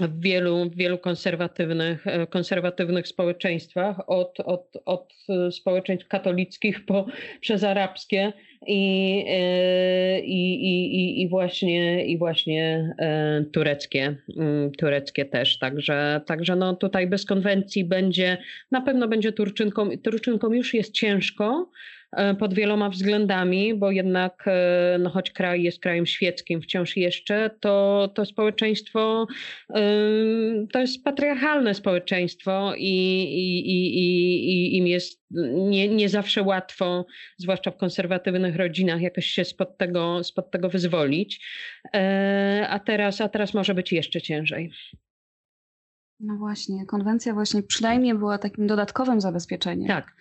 w 0.02 0.22
wielu, 0.22 0.70
wielu 0.76 0.98
konserwatywnych, 0.98 2.08
e, 2.08 2.28
konserwatywnych 2.28 3.08
społeczeństwach, 3.08 4.10
od, 4.10 4.40
od, 4.40 4.78
od 4.86 5.14
e, 5.30 5.52
społeczeństw 5.52 6.08
katolickich 6.08 6.86
po, 6.86 7.06
przez 7.42 7.64
arabskie 7.64 8.34
i, 8.68 9.24
e, 9.28 10.20
i, 10.20 10.54
i, 10.54 10.96
i, 10.96 11.22
i 11.22 11.30
właśnie, 11.30 12.06
i 12.06 12.18
właśnie 12.18 12.96
tureckie, 13.54 14.16
mm, 14.38 14.72
tureckie 14.72 15.26
też. 15.26 15.60
Także, 15.60 16.22
także 16.26 16.56
no 16.56 16.76
tutaj 16.76 17.08
bez 17.08 17.26
konwencji 17.26 17.84
będzie, 17.84 18.38
na 18.72 18.82
pewno 18.82 19.08
będzie 19.08 19.32
Turczynkom, 19.32 19.98
Turczynkom 19.98 20.56
już 20.56 20.74
jest 20.74 20.94
ciężko, 20.94 21.70
pod 22.40 22.54
wieloma 22.54 22.90
względami, 22.90 23.74
bo 23.74 23.92
jednak, 23.92 24.44
e, 24.48 24.98
no 25.00 25.10
choć 25.10 25.32
kraj 25.32 25.64
jest 25.64 25.80
krajem 25.80 26.06
świeckim 26.06 26.62
wciąż 26.62 26.98
jeszcze, 26.98 27.50
to, 27.60 28.10
to 28.16 28.26
społeczeństwo 28.26 29.28
ym, 29.78 30.68
to 30.68 30.80
jest 30.80 31.04
patriarchalne 31.04 31.74
społeczeństwo 31.74 32.74
i, 32.78 33.24
i, 33.24 33.70
i, 33.70 34.00
i, 34.50 34.78
im 34.78 34.88
jest 34.88 35.28
nie, 35.54 35.88
nie 35.90 36.10
zawsze 36.10 36.44
łatwo, 36.44 37.06
zwłaszcza 37.38 37.72
w 37.72 37.78
konserwatywnych 37.78 38.56
rodzinach, 38.56 39.02
jakoś 39.02 39.26
się 39.26 39.46
spod 39.46 39.78
tego, 39.78 40.24
spod 40.24 40.52
tego 40.52 40.70
wyzwolić. 40.70 41.46
E, 41.94 42.68
A 42.70 42.80
teraz, 42.80 43.22
a 43.22 43.30
teraz 43.30 43.54
może 43.54 43.74
być 43.76 43.92
jeszcze 43.92 44.22
ciężej. 44.22 44.72
No 46.20 46.38
właśnie, 46.38 46.86
konwencja 46.86 47.34
właśnie 47.34 47.64
przynajmniej 47.64 48.14
była 48.14 48.38
takim 48.38 48.68
dodatkowym 48.68 49.22
zabezpieczeniem. 49.22 49.88
Tak. 49.88 50.16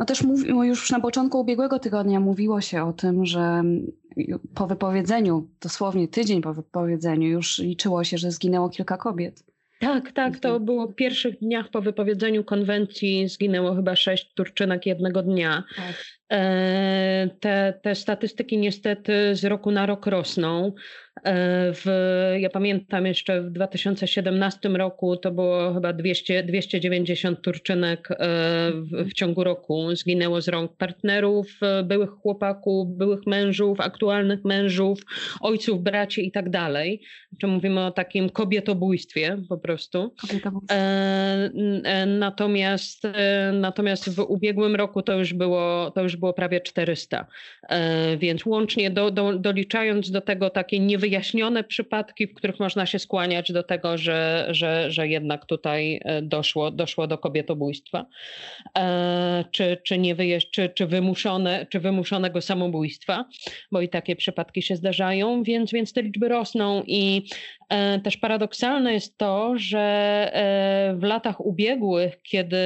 No 0.00 0.06
też 0.06 0.22
mówi, 0.22 0.48
już 0.48 0.90
na 0.90 1.00
początku 1.00 1.40
ubiegłego 1.40 1.78
tygodnia 1.78 2.20
mówiło 2.20 2.60
się 2.60 2.84
o 2.84 2.92
tym, 2.92 3.26
że 3.26 3.62
po 4.54 4.66
wypowiedzeniu, 4.66 5.48
dosłownie 5.62 6.08
tydzień 6.08 6.42
po 6.42 6.54
wypowiedzeniu, 6.54 7.28
już 7.28 7.58
liczyło 7.58 8.04
się, 8.04 8.18
że 8.18 8.30
zginęło 8.30 8.68
kilka 8.68 8.96
kobiet. 8.96 9.44
Tak, 9.80 10.12
tak, 10.12 10.38
to 10.38 10.48
Mhm. 10.48 10.64
było 10.64 10.86
w 10.86 10.94
pierwszych 10.94 11.38
dniach 11.38 11.70
po 11.70 11.82
wypowiedzeniu 11.82 12.44
konwencji, 12.44 13.28
zginęło 13.28 13.74
chyba 13.74 13.96
sześć 13.96 14.34
Turczynek 14.34 14.86
jednego 14.86 15.22
dnia. 15.22 15.64
Tak. 15.76 15.94
E, 16.32 17.30
Te, 17.40 17.74
te 17.82 17.94
statystyki 17.94 18.58
niestety 18.58 19.12
z 19.36 19.44
roku 19.44 19.70
na 19.70 19.86
rok 19.86 20.06
rosną. 20.06 20.72
E, 21.24 21.72
W, 21.72 21.84
ja 22.38 22.50
pamiętam 22.50 23.06
jeszcze 23.06 23.42
w 23.42 23.50
2017 23.50 24.68
roku 24.68 25.16
to 25.16 25.30
było 25.30 25.74
chyba 25.74 25.92
200, 25.92 26.42
290 26.42 27.42
Turczynek 27.42 28.08
e, 28.10 28.16
w, 28.74 29.10
w 29.10 29.12
ciągu 29.12 29.44
roku 29.44 29.96
zginęło 29.96 30.40
z 30.40 30.48
rąk 30.48 30.76
partnerów, 30.76 31.46
e, 31.62 31.82
byłych 31.82 32.10
chłopaków, 32.10 32.96
byłych 32.96 33.26
mężów, 33.26 33.80
aktualnych 33.80 34.44
mężów, 34.44 34.98
ojców, 35.40 35.82
braci 35.82 36.26
i 36.26 36.32
tak 36.32 36.50
dalej. 36.50 37.00
Czy 37.40 37.46
mówimy 37.46 37.80
o 37.86 37.90
takim 37.90 38.30
kobietobójstwie 38.30 39.36
po 39.48 39.58
prostu. 39.58 40.14
Kobieta 40.28 40.50
była... 40.50 40.62
E, 40.70 41.50
n- 41.54 41.82
e, 41.84 42.06
Natomiast, 42.06 43.02
natomiast 43.52 44.14
w 44.14 44.18
ubiegłym 44.18 44.76
roku 44.76 45.02
to 45.02 45.18
już 45.18 45.34
było, 45.34 45.90
to 45.94 46.02
już 46.02 46.16
było 46.16 46.32
prawie 46.32 46.60
400. 46.60 47.26
E, 47.68 48.16
Więc 48.16 48.46
łącznie 48.46 48.90
do, 48.90 49.10
do, 49.10 49.38
doliczając 49.38 50.10
do 50.10 50.20
tego 50.20 50.50
takie 50.50 50.78
niewyjaśnione 50.78 51.09
wyjaśnione 51.10 51.64
przypadki, 51.64 52.26
w 52.26 52.34
których 52.34 52.60
można 52.60 52.86
się 52.86 52.98
skłaniać 52.98 53.52
do 53.52 53.62
tego, 53.62 53.98
że, 53.98 54.48
że, 54.50 54.90
że 54.90 55.08
jednak 55.08 55.46
tutaj 55.46 56.00
e, 56.04 56.22
doszło, 56.22 56.70
doszło 56.70 57.06
do 57.06 57.18
kobietobójstwa, 57.18 58.06
e, 58.78 59.44
czy, 59.50 59.76
czy, 59.84 59.98
nie 59.98 60.14
wyjeźd, 60.14 60.50
czy, 60.50 60.68
czy, 60.68 60.86
wymuszone, 60.86 61.66
czy 61.70 61.80
wymuszonego 61.80 62.40
samobójstwa, 62.40 63.24
bo 63.72 63.80
i 63.80 63.88
takie 63.88 64.16
przypadki 64.16 64.62
się 64.62 64.76
zdarzają, 64.76 65.42
więc, 65.42 65.72
więc 65.72 65.92
te 65.92 66.02
liczby 66.02 66.28
rosną 66.28 66.82
i 66.86 67.22
też 68.04 68.16
paradoksalne 68.16 68.92
jest 68.92 69.18
to, 69.18 69.52
że 69.56 70.32
w 70.98 71.02
latach 71.02 71.40
ubiegłych, 71.40 72.22
kiedy, 72.22 72.56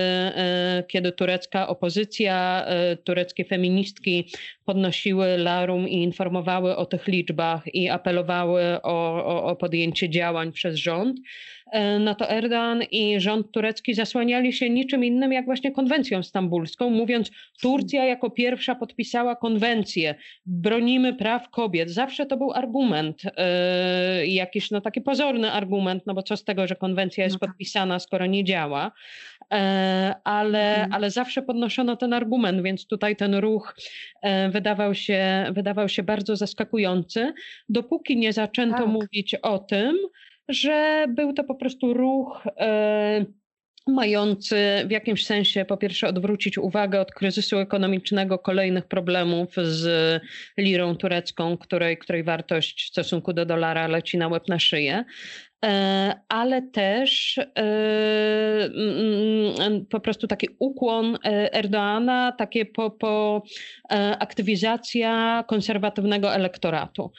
kiedy 0.89 1.13
turecka 1.13 1.69
opozycja, 1.69 2.67
tureckie 3.05 3.45
feministki 3.45 4.29
podnosiły 4.65 5.39
larum 5.39 5.89
i 5.89 6.03
informowały 6.03 6.77
o 6.77 6.87
tych 6.87 7.07
liczbach 7.07 7.75
i 7.75 7.89
apelowały 7.89 8.63
o, 8.83 9.25
o, 9.25 9.45
o 9.45 9.57
podjęcie 9.57 10.11
działań 10.11 10.53
przez 10.53 10.77
rząd, 10.77 11.19
e, 11.64 11.64
no 12.01 12.15
to 12.15 12.31
Erdogan 12.31 12.83
i 12.91 13.21
rząd 13.21 13.51
turecki 13.53 13.95
zasłaniali 13.95 14.53
się 14.53 14.71
niczym 14.71 15.05
innym 15.05 15.33
jak 15.33 15.45
właśnie 15.45 15.73
konwencją 15.73 16.23
stambulską, 16.23 16.91
mówiąc 16.91 17.31
Turcja 17.63 18.05
jako 18.05 18.31
pierwsza 18.31 18.75
podpisała 18.75 19.37
konwencję, 19.37 20.15
bronimy 20.47 21.15
praw 21.15 21.51
kobiet. 21.51 21.91
Zawsze 21.91 22.27
to 22.27 22.37
był 22.37 22.53
argument, 22.53 23.23
yy, 23.25 24.27
jakiś 24.27 24.71
no 24.71 24.81
taki 24.81 25.01
pozorny 25.01 25.53
argument, 25.53 26.03
no 26.07 26.15
bo 26.15 26.23
co 26.23 26.37
z 26.37 26.45
tego, 26.45 26.67
że 26.67 26.77
konwencja 26.77 27.25
jest 27.25 27.35
No 27.35 27.39
tak. 27.39 27.49
podpisana, 27.51 27.99
skoro 27.99 28.27
nie 28.27 28.45
działa, 28.45 28.93
E, 29.53 30.15
ale, 30.25 30.71
Mhm. 30.75 30.93
ale 30.93 31.11
zawsze 31.11 31.43
podnoszono 31.43 31.97
ten 31.97 32.13
argument, 32.13 32.63
więc 32.63 32.87
tutaj 32.87 33.17
ten 33.17 33.35
ruch 33.35 33.77
e, 34.23 34.49
wydawał 34.49 34.95
się, 34.95 35.47
wydawał 35.53 35.89
się 35.89 36.03
bardzo 36.03 36.37
zaskakujący, 36.37 37.33
dopóki 37.69 38.17
nie 38.17 38.33
zaczęto 38.33 38.77
Tak. 38.79 38.87
mówić 38.87 39.35
o 39.35 39.59
tym, 39.59 39.97
że 40.49 41.07
był 41.09 41.33
to 41.33 41.45
po 41.45 41.55
prostu 41.55 41.95
ruch 41.95 42.47
e, 42.61 43.25
mający 43.87 44.57
w 44.87 44.91
jakimś 44.91 45.27
sensie 45.27 45.65
po 45.65 45.77
pierwsze 45.77 46.09
odwrócić 46.09 46.59
uwagę 46.59 47.01
od 47.01 47.13
kryzysu 47.13 47.59
ekonomicznego, 47.59 48.39
kolejnych 48.39 48.87
problemów 48.87 49.55
z 49.63 50.23
lirą 50.59 50.97
turecką, 50.97 51.59
której, 51.59 51.99
której 51.99 52.25
wartość 52.25 52.85
w 52.85 52.89
stosunku 52.89 53.33
do 53.33 53.47
dolara 53.47 53.89
leci 53.89 54.19
na 54.19 54.29
łeb 54.29 54.49
na 54.49 54.59
szyję. 54.59 55.05
E, 55.65 56.15
ale 56.29 56.63
też 56.63 57.39
e, 57.39 57.45
mm, 58.65 59.87
po 59.87 60.01
prostu 60.01 60.27
taki 60.27 60.49
ukłon 60.59 61.19
Erdoana, 61.53 62.33
takie 62.33 62.67
po, 62.67 62.91
po 62.91 63.43
aktywizacja 64.19 65.45
konserwatywnego 65.49 66.35
elektoratu 66.35 67.13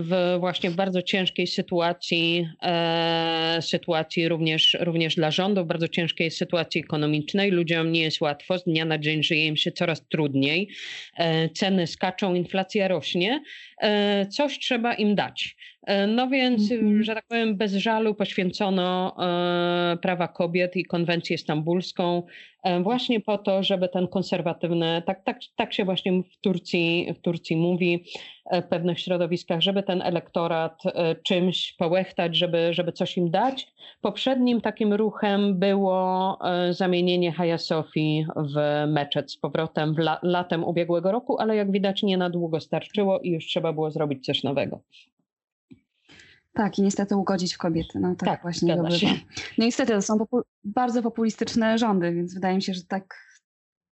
w 0.00 0.36
właśnie 0.40 0.70
bardzo 0.70 1.02
ciężkiej 1.02 1.46
sytuacji, 1.46 2.48
e, 2.62 3.58
sytuacji 3.60 4.28
również, 4.28 4.76
również 4.80 5.14
dla 5.14 5.30
rządu, 5.30 5.64
w 5.64 5.66
bardzo 5.66 5.88
ciężkiej 5.88 6.30
sytuacji 6.30 6.80
ekonomicznej. 6.80 7.50
Ludziom 7.50 7.92
nie 7.92 8.00
jest 8.02 8.20
łatwo, 8.20 8.58
z 8.58 8.64
dnia 8.64 8.84
na 8.84 8.98
dzień 8.98 9.22
żyje 9.22 9.46
im 9.46 9.56
się 9.56 9.72
coraz 9.72 10.08
trudniej, 10.08 10.68
e, 11.16 11.48
ceny 11.48 11.86
skaczą, 11.86 12.34
inflacja 12.34 12.88
rośnie, 12.88 13.42
e, 13.80 14.26
coś 14.26 14.58
trzeba 14.58 14.94
im 14.94 15.14
dać. 15.14 15.56
E, 15.86 16.06
No 16.06 16.28
więc, 16.28 16.72
Mhm. 16.72 17.02
że 17.04 17.14
tak 17.14 17.26
powiem, 17.28 17.56
bez 17.56 17.72
żalu 17.74 18.14
poświęcono 18.14 19.16
e, 19.92 19.96
prawa 19.96 20.28
kobiet 20.28 20.76
i 20.76 20.84
konwencję 20.84 21.38
stambulską 21.38 22.22
e, 22.64 22.80
właśnie 22.80 23.20
po 23.20 23.38
to, 23.38 23.62
żeby 23.62 23.88
ten 23.88 24.08
konserwatywny, 24.08 25.02
tak, 25.06 25.24
tak, 25.24 25.38
tak 25.56 25.72
się 25.72 25.84
właśnie 25.84 26.12
w 26.12 26.36
Turcji, 26.40 27.06
w 27.18 27.20
Turcji 27.20 27.56
mówi, 27.56 27.94
e, 27.94 28.33
w 28.52 28.62
pewnych 28.68 29.00
środowiskach, 29.00 29.60
żeby 29.60 29.82
ten 29.82 30.02
elektorat 30.02 30.82
e, 30.86 31.14
czymś 31.14 31.72
połechtać, 31.72 32.36
żeby, 32.36 32.74
żeby 32.74 32.92
coś 32.92 33.16
im 33.16 33.30
dać. 33.30 33.72
Poprzednim 34.00 34.60
takim 34.60 34.92
ruchem 34.92 35.58
było 35.58 36.38
e, 36.44 36.74
zamienienie 36.74 37.32
Hagia 37.32 37.58
Sofii 37.58 38.26
w 38.36 38.84
meczet 38.88 39.32
z 39.32 39.36
powrotem 39.36 39.94
w 39.94 39.98
la, 39.98 40.18
latem 40.22 40.64
ubiegłego 40.64 41.12
roku, 41.12 41.40
ale 41.40 41.56
jak 41.56 41.72
widać 41.72 42.02
nie 42.02 42.16
na 42.16 42.30
długo 42.30 42.60
starczyło 42.60 43.20
i 43.20 43.30
już 43.30 43.46
trzeba 43.46 43.72
było 43.72 43.90
zrobić 43.90 44.26
coś 44.26 44.42
nowego. 44.42 44.80
Tak, 46.52 46.78
i 46.78 46.82
niestety 46.82 47.16
ugodzić 47.16 47.54
w 47.54 47.58
kobiety. 47.58 48.00
No 48.00 48.14
tak, 48.14 48.28
Tak, 48.28 48.42
właśnie 48.42 48.76
to 48.76 48.82
bywa. 48.82 48.96
No 49.58 49.64
niestety 49.64 49.92
to 49.92 50.02
są 50.02 50.18
popu- 50.18 50.42
bardzo 50.64 51.02
populistyczne 51.02 51.78
rządy, 51.78 52.12
więc 52.12 52.34
wydaje 52.34 52.56
mi 52.56 52.62
się, 52.62 52.74
że 52.74 52.82
tak, 52.84 53.14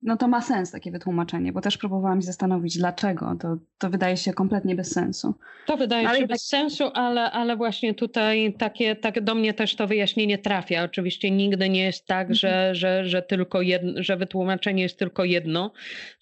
no 0.03 0.17
to 0.17 0.27
ma 0.27 0.41
sens 0.41 0.71
takie 0.71 0.91
wytłumaczenie, 0.91 1.51
bo 1.53 1.61
też 1.61 1.77
próbowałam 1.77 2.21
się 2.21 2.25
zastanowić, 2.25 2.77
dlaczego. 2.77 3.35
To, 3.41 3.57
to 3.77 3.89
wydaje 3.89 4.17
się 4.17 4.33
kompletnie 4.33 4.75
bez 4.75 4.91
sensu. 4.91 5.33
To 5.65 5.77
wydaje 5.77 6.07
Ale 6.07 6.15
się 6.17 6.21
jednak- 6.21 6.35
bez 6.35 6.47
sensu, 6.47 6.83
ale, 6.93 7.31
ale 7.31 7.55
właśnie 7.55 7.93
tutaj 7.93 8.53
takie, 8.59 8.95
tak 8.95 9.21
do 9.23 9.35
mnie 9.35 9.53
też 9.53 9.75
to 9.75 9.87
wyjaśnienie 9.87 10.37
trafia. 10.37 10.83
Oczywiście 10.83 11.31
nigdy 11.31 11.69
nie 11.69 11.83
jest 11.83 12.07
tak, 12.07 12.21
Mhm. 12.21 12.35
że, 12.35 12.75
że, 12.75 13.05
że, 13.05 13.21
tylko 13.21 13.61
jedno, 13.61 14.03
że 14.03 14.17
wytłumaczenie 14.17 14.83
jest 14.83 14.99
tylko 14.99 15.23
jedno. 15.25 15.71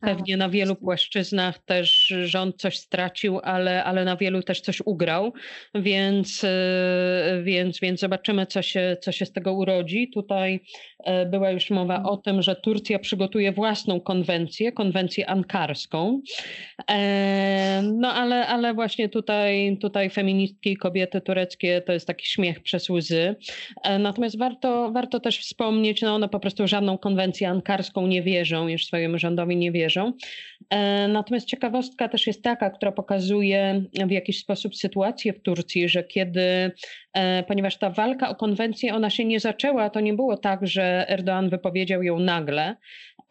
Tak, 0.02 0.16
Pewnie 0.18 0.38
na 0.38 0.50
wielu 0.50 0.68
właśnie. 0.74 0.86
płaszczyznach 0.86 1.58
też 1.60 2.14
rząd 2.24 2.56
coś 2.62 2.78
stracił, 2.78 3.40
ale, 3.44 3.84
ale 3.84 4.06
na 4.06 4.16
wielu 4.18 4.44
też 4.44 4.62
coś 4.62 4.82
ugrał, 4.86 5.34
więc, 5.76 6.44
e, 6.44 7.42
więc, 7.44 7.80
więc 7.80 8.00
zobaczymy, 8.00 8.46
co 8.46 8.62
się, 8.62 8.98
co 9.02 9.12
się 9.12 9.26
z 9.26 9.32
tego 9.32 9.54
urodzi. 9.54 10.10
Tutaj 10.14 10.60
e, 11.04 11.26
była 11.26 11.52
już 11.52 11.70
mowa 11.70 11.96
Mhm. 11.96 12.14
o 12.14 12.18
tym, 12.18 12.42
że 12.42 12.56
Turcja 12.56 13.00
przygotuje 13.00 13.52
własną 13.70 14.02
konwencję, 14.02 14.72
konwencję 14.72 15.30
ankarską. 15.30 16.22
No 17.84 18.14
ale, 18.14 18.48
ale 18.48 18.74
właśnie 18.74 19.10
tutaj, 19.10 19.78
tutaj 19.82 20.10
feministki 20.10 20.78
kobiety 20.78 21.22
tureckie 21.22 21.82
to 21.82 21.94
jest 21.94 22.08
taki 22.08 22.28
śmiech 22.28 22.60
przez 22.60 22.90
łzy. 22.90 23.36
E, 23.84 24.00
Natomiast 24.00 24.38
warto, 24.38 24.92
warto 24.92 25.20
też 25.20 25.40
wspomnieć, 25.40 26.02
no 26.02 26.16
one 26.16 26.30
po 26.30 26.40
prostu 26.40 26.68
żadną 26.68 26.98
konwencję 26.98 27.50
ankarską 27.50 28.08
nie 28.08 28.22
wierzą, 28.22 28.68
już 28.68 28.86
swojemu 28.86 29.18
rządowi 29.18 29.58
nie 29.58 29.72
wierzą. 29.72 30.14
E, 30.70 31.08
Natomiast 31.08 31.48
ciekawostka 31.48 32.10
też 32.10 32.28
jest 32.28 32.44
taka, 32.44 32.70
która 32.70 32.92
pokazuje 32.92 33.84
w 34.08 34.12
jakiś 34.12 34.40
sposób 34.40 34.76
sytuację 34.76 35.34
w 35.34 35.42
Turcji, 35.42 35.90
że 35.90 36.04
kiedy, 36.04 36.72
e, 37.14 37.44
ponieważ 37.44 37.78
ta 37.78 37.90
walka 37.90 38.30
o 38.30 38.36
konwencję, 38.36 38.96
ona 38.96 39.10
się 39.10 39.26
nie 39.26 39.40
zaczęła, 39.40 39.90
to 39.90 40.00
nie 40.00 40.14
było 40.14 40.38
tak, 40.38 40.68
że 40.68 41.06
Erdoğan 41.10 41.50
wypowiedział 41.50 42.04
ją 42.04 42.20
nagle. 42.20 42.76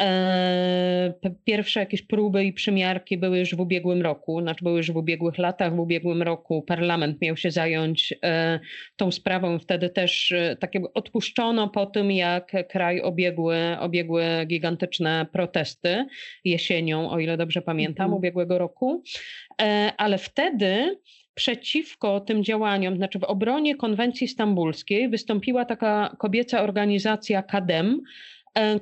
E, 0.03 1.13
Pierwsze 1.45 1.81
jakieś 1.81 2.03
próby 2.03 2.45
i 2.45 2.53
przymiarki 2.53 3.19
były 3.19 3.39
już 3.39 3.55
w 3.55 3.61
ubiegłym 3.61 4.03
roku, 4.03 4.41
znaczy 4.41 4.65
były 4.65 4.77
już 4.77 4.91
w 4.93 4.97
ubiegłych 4.97 5.39
latach. 5.39 5.77
W 5.77 5.81
ubiegłym 5.81 6.23
roku 6.23 6.63
parlament 6.63 7.21
miał 7.21 7.37
się 7.37 7.51
zająć 7.51 8.15
e, 8.25 8.61
tą 8.97 9.11
sprawą. 9.13 9.59
Wtedy 9.59 9.91
też 9.91 10.33
e, 10.33 10.57
tak 10.61 10.75
jakby 10.75 10.93
odpuszczono 10.93 11.69
po 11.69 11.87
tym, 11.87 12.11
jak 12.11 12.53
kraj 12.69 13.01
obiegły, 13.01 13.57
obiegły 13.81 14.25
gigantyczne 14.47 15.27
protesty 15.33 16.07
jesienią, 16.45 17.11
o 17.11 17.19
ile 17.19 17.37
dobrze 17.37 17.63
pamiętam, 17.63 18.05
Mhm. 18.05 18.19
ubiegłego 18.19 18.59
roku. 18.59 19.03
Ale 19.97 20.19
wtedy 20.19 20.99
przeciwko 21.35 22.21
tym 22.21 22.45
działaniom, 22.45 22.97
znaczy 22.97 23.19
w 23.19 23.25
obronie 23.25 23.77
konwencji 23.77 24.29
stambulskiej 24.29 25.09
wystąpiła 25.09 25.65
taka 25.65 26.17
kobieca 26.19 26.63
organizacja 26.63 27.43
KADEM, 27.43 28.01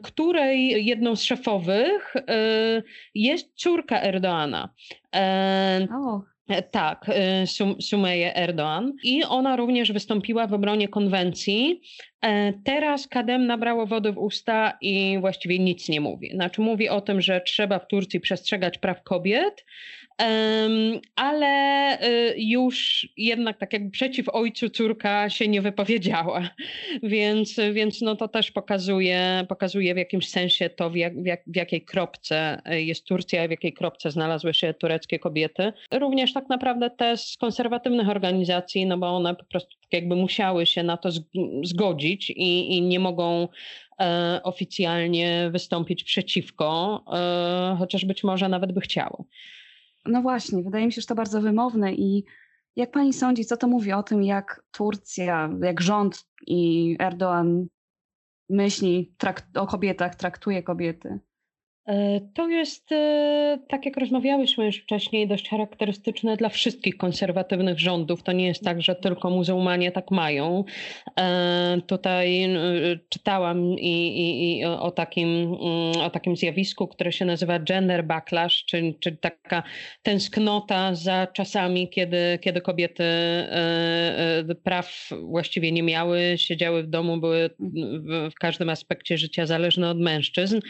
której 0.02 0.86
jedną 0.86 1.16
z 1.16 1.22
szefowych 1.22 2.16
e, 2.16 2.82
jest 3.14 3.52
córka 3.54 4.00
Erdoana. 4.02 4.68
E, 5.14 5.88
O, 5.94 6.22
E, 6.48 6.62
Tak, 6.62 7.06
e, 7.08 7.46
Sum- 7.46 7.80
Sumeje 7.82 8.32
Erdoğan. 8.36 8.92
I 9.02 9.24
ona 9.24 9.56
również 9.56 9.92
wystąpiła 9.92 10.46
w 10.46 10.54
obronie 10.54 10.88
konwencji. 10.88 11.80
E, 12.22 12.52
Teraz 12.64 13.08
Kadem 13.08 13.46
nabrało 13.46 13.86
wody 13.86 14.12
w 14.12 14.18
usta 14.18 14.78
i 14.80 15.16
właściwie 15.20 15.58
nic 15.58 15.88
nie 15.88 16.00
mówi. 16.00 16.30
Znaczy 16.34 16.60
mówi 16.60 16.88
o 16.88 17.00
tym, 17.00 17.20
że 17.20 17.40
trzeba 17.40 17.78
w 17.78 17.86
Turcji 17.88 18.20
przestrzegać 18.20 18.78
praw 18.78 19.02
kobiet, 19.02 19.64
ale 21.16 21.46
e, 22.00 22.34
już 22.36 23.08
jednak 23.16 23.58
tak 23.58 23.72
jakby 23.72 23.90
przeciw 23.90 24.28
ojcu 24.28 24.70
córka 24.70 25.30
się 25.30 25.48
nie 25.48 25.62
wypowiedziała. 25.62 26.50
Więc, 27.02 27.56
więc 27.72 28.00
no 28.00 28.16
to 28.16 28.28
też 28.28 28.50
pokazuje, 28.50 29.44
pokazuje 29.48 29.94
w 29.94 29.96
jakimś 29.96 30.28
sensie 30.28 30.70
to, 30.70 30.90
w, 30.90 30.96
jak, 30.96 31.22
w, 31.22 31.26
jak, 31.26 31.42
w 31.46 31.56
jakiej 31.56 31.84
kropce 31.84 32.60
e, 32.64 32.82
jest 32.82 33.04
Turcja 33.04 33.48
w 33.48 33.50
jakiej 33.50 33.72
kropce 33.72 34.10
znalazły 34.10 34.54
się 34.54 34.74
tureckie 34.74 35.18
kobiety. 35.18 35.72
Również 35.92 36.32
tak 36.32 36.48
naprawdę 36.48 36.90
te 36.90 37.16
z 37.16 37.36
konserwatywnych 37.36 38.08
organizacji, 38.08 38.86
no 38.86 38.98
bo 38.98 39.16
one 39.16 39.34
po 39.34 39.44
prostu 39.44 39.70
tak 39.82 39.92
jakby 39.92 40.16
musiały 40.16 40.66
się 40.66 40.82
na 40.82 40.96
to 40.96 41.08
zg- 41.08 41.64
zgodzić 41.64 42.30
i, 42.30 42.76
i 42.76 42.82
nie 42.82 43.00
mogą 43.00 43.48
e, 44.00 44.40
oficjalnie 44.42 45.48
wystąpić 45.52 46.04
przeciwko, 46.04 47.04
e, 47.12 47.76
chociaż 47.78 48.04
być 48.04 48.24
może 48.24 48.48
nawet 48.48 48.72
by 48.72 48.80
chciały. 48.80 49.24
No 50.08 50.22
właśnie, 50.22 50.62
wydaje 50.62 50.86
mi 50.86 50.92
się, 50.92 51.00
że 51.00 51.06
to 51.06 51.14
bardzo 51.14 51.40
wymowne 51.40 51.92
i 51.94 52.24
jak 52.76 52.90
pani 52.90 53.12
sądzi, 53.12 53.44
co 53.44 53.56
to 53.56 53.68
mówi 53.68 53.92
o 53.92 54.02
tym, 54.02 54.22
jak 54.22 54.62
Turcja, 54.70 55.50
jak 55.62 55.80
rząd 55.80 56.28
i 56.46 56.96
Erdoğan 57.00 57.66
myśli 58.48 59.14
o 59.54 59.66
kobietach, 59.66 60.14
traktuje 60.14 60.62
kobiety? 60.62 61.20
E, 61.86 62.20
To 62.34 62.48
jest, 62.48 62.92
e, 62.92 63.58
tak 63.68 63.86
jak 63.86 63.96
rozmawiałyśmy 63.96 64.66
już 64.66 64.76
wcześniej, 64.76 65.28
dość 65.28 65.48
charakterystyczne 65.48 66.36
dla 66.36 66.48
wszystkich 66.48 66.96
konserwatywnych 66.96 67.78
rządów. 67.80 68.22
To 68.22 68.32
nie 68.32 68.46
jest 68.46 68.64
tak, 68.64 68.82
że 68.82 68.94
tylko 68.94 69.30
muzułmanie 69.30 69.92
tak 69.92 70.10
mają. 70.10 70.64
E, 71.20 71.80
Tutaj 71.86 72.48
czytałam 73.08 73.64
i, 73.78 74.06
i, 74.06 74.58
i 74.58 74.64
o 74.64 74.90
takim, 74.90 75.28
mm, 75.28 76.00
o 76.00 76.10
takim 76.10 76.36
zjawisku, 76.36 76.88
które 76.88 77.12
się 77.12 77.24
nazywa 77.24 77.58
gender 77.58 78.04
backlash, 78.04 78.64
czyli, 78.64 78.98
czyli 79.00 79.16
taka 79.18 79.62
tęsknota 80.02 80.94
za 80.94 81.26
czasami, 81.26 81.88
kiedy, 81.88 82.38
kiedy 82.40 82.60
kobiety 82.60 83.04
praw 84.62 85.10
właściwie 85.22 85.72
nie 85.72 85.82
miały, 85.82 86.34
siedziały 86.36 86.82
w 86.82 86.86
domu, 86.86 87.16
były 87.16 87.50
w 88.30 88.34
każdym 88.40 88.68
aspekcie 88.68 89.18
życia 89.18 89.46
zależne 89.46 89.90
od 89.90 90.00
mężczyzn. 90.00 90.60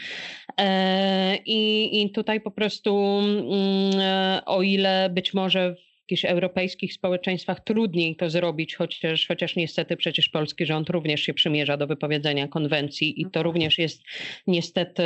I, 1.45 1.89
I 2.01 2.11
tutaj 2.11 2.41
po 2.41 2.51
prostu, 2.51 2.97
mm, 3.19 3.99
e, 3.99 4.41
o 4.45 4.61
ile 4.61 5.09
być 5.13 5.33
może 5.33 5.75
w 5.75 5.87
jakichś 6.11 6.25
europejskich 6.25 6.93
społeczeństwach 6.93 7.59
trudniej 7.63 8.15
to 8.15 8.29
zrobić, 8.29 8.75
chociaż, 8.75 9.27
chociaż 9.27 9.55
niestety 9.55 9.97
przecież 9.97 10.29
polski 10.29 10.65
rząd 10.65 10.89
również 10.89 11.21
się 11.21 11.33
przymierza 11.33 11.77
do 11.77 11.87
wypowiedzenia 11.87 12.47
konwencji 12.47 13.21
i 13.21 13.25
to 13.31 13.43
również 13.43 13.77
jest 13.77 14.01
niestety 14.47 15.03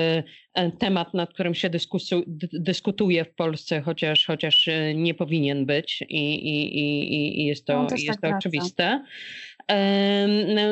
e, 0.53 0.71
temat, 0.71 1.13
nad 1.13 1.34
którym 1.34 1.55
się 1.55 1.69
dyskusu, 1.69 2.23
dyskutuje 2.53 3.25
w 3.25 3.34
Polsce, 3.36 3.82
chociaż, 3.82 4.25
chociaż 4.25 4.67
e, 4.67 4.93
nie 4.95 5.13
powinien 5.13 5.65
być 5.65 6.01
i, 6.09 6.34
i, 6.34 6.77
i, 6.79 7.41
i- 7.41 7.45
jest 7.45 7.65
to, 7.65 7.86
też 7.86 8.03
jest 8.03 8.07
tak 8.07 8.21
to 8.21 8.27
wraca. 8.27 8.38
oczywiste. 8.38 9.03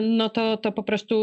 No 0.02 0.30
to, 0.30 0.58
to 0.58 0.72
po 0.72 0.84
prostu 0.84 1.16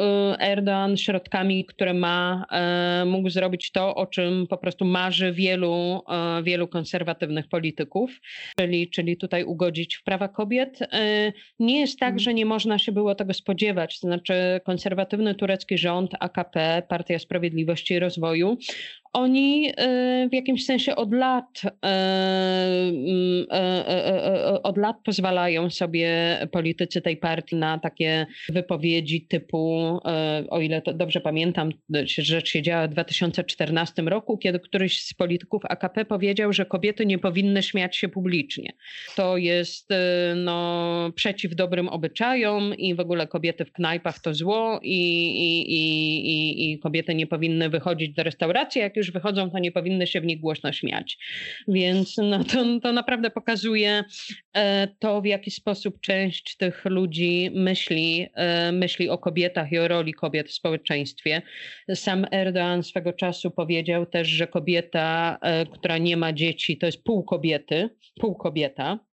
e, 0.00 0.40
Erdogan 0.40 0.96
środkami, 0.96 1.64
które 1.64 1.94
ma, 1.94 2.44
e, 2.52 3.04
mógł 3.06 3.30
zrobić 3.30 3.70
to, 3.72 3.94
o 3.94 4.06
czym 4.06 4.46
po 4.46 4.58
prostu 4.58 4.84
marzy 4.84 5.32
wielu, 5.32 6.02
e, 6.08 6.42
wielu 6.42 6.68
konserwatywnych 6.68 7.48
polityków, 7.48 8.10
czyli, 8.58 8.90
czyli 8.90 9.16
tutaj 9.16 9.44
ugodzić 9.44 9.96
w 9.96 10.02
prawa 10.04 10.28
kobiet. 10.28 10.78
E, 10.82 11.32
Nie 11.58 11.80
jest 11.80 11.98
tak, 11.98 12.08
Mhm. 12.08 12.18
że 12.18 12.34
nie 12.34 12.46
można 12.46 12.78
się 12.78 12.92
było 12.92 13.14
tego 13.14 13.34
spodziewać. 13.34 14.00
To 14.00 14.06
znaczy 14.06 14.60
konserwatywny 14.64 15.34
turecki 15.34 15.78
rząd, 15.78 16.10
AKP, 16.20 16.82
Partia 16.88 17.18
Sprawiedliwości 17.18 17.94
i 17.94 17.98
Rozwoju, 17.98 18.58
oni 19.12 19.72
e, 19.76 20.28
w 20.28 20.34
jakimś 20.34 20.64
sensie 20.64 20.96
od 20.96 21.14
lat, 21.14 21.62
e, 21.84 21.88
e, 23.52 24.62
od 24.62 24.76
lat 24.76 24.96
pozwalają 25.04 25.70
sobie 25.70 26.38
politycy 26.52 27.00
tej 27.00 27.16
partii 27.16 27.56
na 27.56 27.78
takie 27.78 28.26
wypowiedzi 28.48 29.26
typu, 29.26 29.98
o 30.50 30.60
ile 30.60 30.82
dobrze 30.94 31.20
pamiętam, 31.20 31.70
rzecz 32.06 32.48
się 32.48 32.62
działa 32.62 32.86
w 32.86 32.90
2014 32.90 34.02
roku, 34.02 34.38
kiedy 34.38 34.60
któryś 34.60 35.02
z 35.02 35.14
polityków 35.14 35.62
AKP 35.64 36.04
powiedział, 36.04 36.52
że 36.52 36.66
kobiety 36.66 37.06
nie 37.06 37.18
powinny 37.18 37.62
śmiać 37.62 37.96
się 37.96 38.08
publicznie. 38.08 38.72
To 39.16 39.36
jest 39.36 39.88
no, 40.36 41.10
przeciw 41.14 41.54
dobrym 41.54 41.88
obyczajom 41.88 42.74
i 42.74 42.94
w 42.94 43.00
ogóle 43.00 43.26
kobiety 43.26 43.64
w 43.64 43.72
knajpach 43.72 44.18
to 44.18 44.34
zło 44.34 44.80
i, 44.82 45.00
i, 45.26 45.72
i, 45.72 46.72
i 46.72 46.78
kobiety 46.78 47.14
nie 47.14 47.26
powinny 47.26 47.68
wychodzić 47.68 48.14
do 48.14 48.22
restauracji, 48.22 48.80
jak 48.80 48.97
już 48.98 49.10
wychodzą, 49.10 49.50
to 49.50 49.58
nie 49.58 49.72
powinny 49.72 50.06
się 50.06 50.20
w 50.20 50.24
nich 50.24 50.40
głośno 50.40 50.72
śmiać. 50.72 51.18
Więc 51.68 52.16
no, 52.16 52.44
to, 52.44 52.80
to 52.82 52.92
naprawdę 52.92 53.30
pokazuje 53.30 54.04
e, 54.56 54.88
to, 54.98 55.20
w 55.20 55.26
jaki 55.26 55.50
sposób 55.50 56.00
część 56.00 56.56
tych 56.56 56.84
ludzi 56.84 57.50
myśli, 57.54 58.26
e, 58.34 58.72
myśli 58.72 59.08
o 59.08 59.18
kobietach 59.18 59.72
i 59.72 59.78
o 59.78 59.88
roli 59.88 60.14
kobiet 60.14 60.48
w 60.48 60.54
społeczeństwie. 60.54 61.42
Sam 61.94 62.26
Erdogan 62.32 62.82
swego 62.82 63.12
czasu 63.12 63.50
powiedział 63.50 64.06
też, 64.06 64.28
że 64.28 64.46
kobieta, 64.46 65.38
e, 65.42 65.66
która 65.66 65.98
nie 65.98 66.16
ma 66.16 66.32
dzieci, 66.32 66.78
to 66.78 66.86
jest 66.86 67.04
pół 67.04 67.24
kobiety, 67.24 67.88
pół 68.20 68.34
kobieta. 68.34 69.07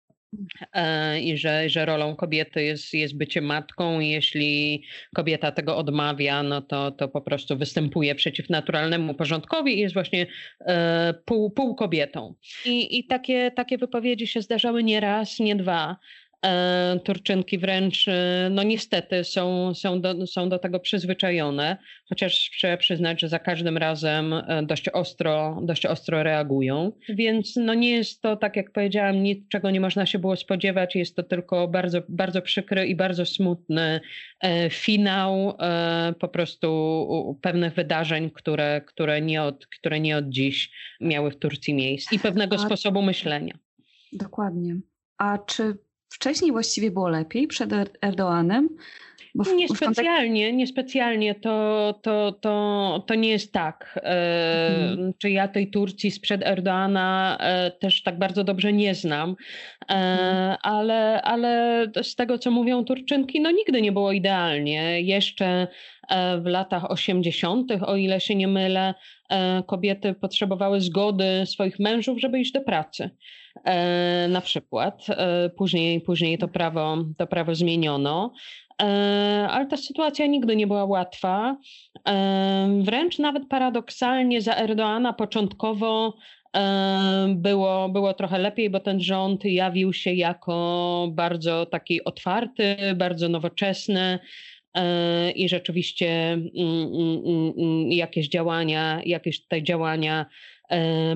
E, 0.72 1.20
I 1.20 1.38
że, 1.38 1.68
że 1.68 1.86
rolą 1.86 2.16
kobiety 2.16 2.62
jest, 2.62 2.94
jest 2.94 3.16
bycie 3.16 3.40
matką. 3.40 4.00
i 4.00 4.08
Jeśli 4.08 4.82
kobieta 5.14 5.52
tego 5.52 5.76
odmawia, 5.76 6.42
no 6.42 6.62
to, 6.62 6.90
to 6.90 7.08
po 7.08 7.20
prostu 7.20 7.56
występuje 7.56 8.14
przeciw 8.14 8.50
naturalnemu 8.50 9.14
porządkowi 9.14 9.76
i 9.76 9.80
jest 9.80 9.94
właśnie 9.94 10.26
e, 10.60 11.14
pół, 11.24 11.50
pół 11.50 11.74
kobietą. 11.74 12.34
I, 12.64 12.98
i 12.98 13.06
takie, 13.06 13.50
takie 13.50 13.78
wypowiedzi 13.78 14.26
się 14.26 14.42
zdarzały 14.42 14.84
nie 14.84 15.00
raz, 15.00 15.38
nie 15.38 15.56
dwa. 15.56 15.96
E, 16.44 17.00
Turczynki 17.04 17.58
wręcz, 17.58 18.08
e, 18.08 18.48
no 18.50 18.62
niestety, 18.62 19.24
są, 19.24 19.74
są, 19.74 20.00
do, 20.00 20.26
są 20.26 20.48
do 20.48 20.58
tego 20.58 20.80
przyzwyczajone, 20.80 21.76
chociaż 22.08 22.50
trzeba 22.58 22.76
przyznać, 22.76 23.20
że 23.20 23.28
za 23.28 23.38
każdym 23.38 23.76
razem 23.76 24.32
e, 24.32 24.62
dość 24.62 24.88
ostro, 24.88 25.60
dość 25.62 25.86
ostro 25.86 26.22
reagują. 26.22 26.92
Więc 27.08 27.56
no 27.56 27.74
nie 27.74 27.90
jest 27.90 28.22
to, 28.22 28.36
tak 28.36 28.56
jak 28.56 28.72
powiedziałam, 28.72 29.22
nic, 29.22 29.48
czego 29.48 29.70
nie 29.70 29.80
można 29.80 30.06
się 30.06 30.18
było 30.18 30.36
spodziewać. 30.36 30.96
Jest 30.96 31.16
to 31.16 31.22
tylko 31.22 31.68
bardzo, 31.68 32.02
bardzo 32.08 32.42
przykry 32.42 32.86
i 32.86 32.96
bardzo 32.96 33.26
smutny 33.26 34.00
finał 34.70 35.56
po 36.20 36.28
prostu 36.28 37.38
pewnych 37.42 37.74
wydarzeń, 37.74 38.30
które, 38.30 38.80
które, 38.86 39.20
nie 39.20 39.42
od, 39.42 39.66
które 39.66 40.00
nie 40.00 40.16
od 40.16 40.28
dziś 40.28 40.70
miały 41.00 41.30
w 41.30 41.38
Turcji 41.38 41.74
miejsce 41.74 42.16
i 42.16 42.18
pewnego 42.18 42.56
A- 42.56 42.58
sposobu 42.58 43.02
myślenia. 43.02 43.58
Dokładnie. 44.12 44.76
A 45.18 45.38
czy 45.38 45.74
wcześniej 46.08 46.52
właściwie 46.52 46.90
było 46.90 47.08
lepiej 47.08 47.46
przed 47.46 47.72
Er- 47.72 47.90
Erdoganem? 48.02 48.68
Bo 49.34 49.44
w, 49.44 49.46
w 49.46 49.50
kontek- 49.50 49.56
Niespecjalnie, 49.58 50.52
niespecjalnie 50.52 51.34
to, 51.34 51.94
to, 52.02 52.32
to, 52.32 53.04
to 53.06 53.14
nie 53.14 53.28
jest 53.28 53.52
tak. 53.52 54.00
E, 54.02 54.66
Mhm. 54.90 55.12
Czy 55.18 55.30
ja 55.30 55.48
tej 55.48 55.70
Turcji 55.70 56.10
sprzed 56.10 56.42
Erdoana 56.46 57.36
e, 57.40 57.70
też 57.70 58.02
tak 58.02 58.18
bardzo 58.18 58.44
dobrze 58.44 58.72
nie 58.72 58.94
znam, 58.94 59.30
e, 59.30 59.94
Mhm. 59.94 60.56
ale, 60.62 61.22
ale 61.22 61.82
z 62.02 62.14
tego, 62.14 62.38
co 62.38 62.50
mówią 62.50 62.84
Turczynki, 62.84 63.40
no 63.40 63.50
nigdy 63.50 63.82
nie 63.82 63.92
było 63.92 64.12
idealnie. 64.12 65.00
Jeszcze 65.00 65.66
e, 66.08 66.38
w 66.40 66.46
latach 66.46 66.90
80., 66.90 67.72
o 67.86 67.96
ile 67.96 68.20
się 68.20 68.34
nie 68.34 68.48
mylę, 68.48 68.94
e, 69.30 69.62
kobiety 69.66 70.14
potrzebowały 70.14 70.80
zgody 70.80 71.24
swoich 71.46 71.78
mężów, 71.78 72.20
żeby 72.20 72.40
iść 72.40 72.52
do 72.52 72.60
pracy. 72.60 73.10
E, 73.64 74.28
na 74.28 74.40
przykład. 74.40 75.06
E, 75.10 75.50
później, 75.50 76.00
później 76.00 76.38
to, 76.38 76.48
prawo, 76.48 76.96
to 77.18 77.26
prawo 77.26 77.54
zmieniono. 77.54 78.32
E, 78.82 79.48
Ale 79.50 79.66
ta 79.66 79.76
sytuacja 79.76 80.26
nigdy 80.26 80.56
nie 80.56 80.66
była 80.66 80.84
łatwa. 80.84 81.56
Wręcz 82.80 83.18
nawet 83.18 83.48
paradoksalnie 83.48 84.40
za 84.42 84.56
Erdoana 84.56 85.12
początkowo 85.12 86.14
było, 87.28 87.88
było 87.88 88.14
trochę 88.14 88.38
lepiej, 88.38 88.70
bo 88.70 88.80
ten 88.80 89.00
rząd 89.00 89.44
jawił 89.44 89.92
się 89.92 90.12
jako 90.12 91.08
bardzo 91.12 91.66
taki 91.66 92.04
otwarty, 92.04 92.76
bardzo 92.96 93.28
nowoczesny. 93.28 94.18
I 95.34 95.48
rzeczywiście 95.48 96.32
mm, 96.32 96.50
mm, 96.56 97.52
mm, 97.58 97.92
jakieś 97.92 98.28
działania, 98.28 99.00
jakieś 99.04 99.42
tutaj 99.42 99.62
działania 99.62 100.26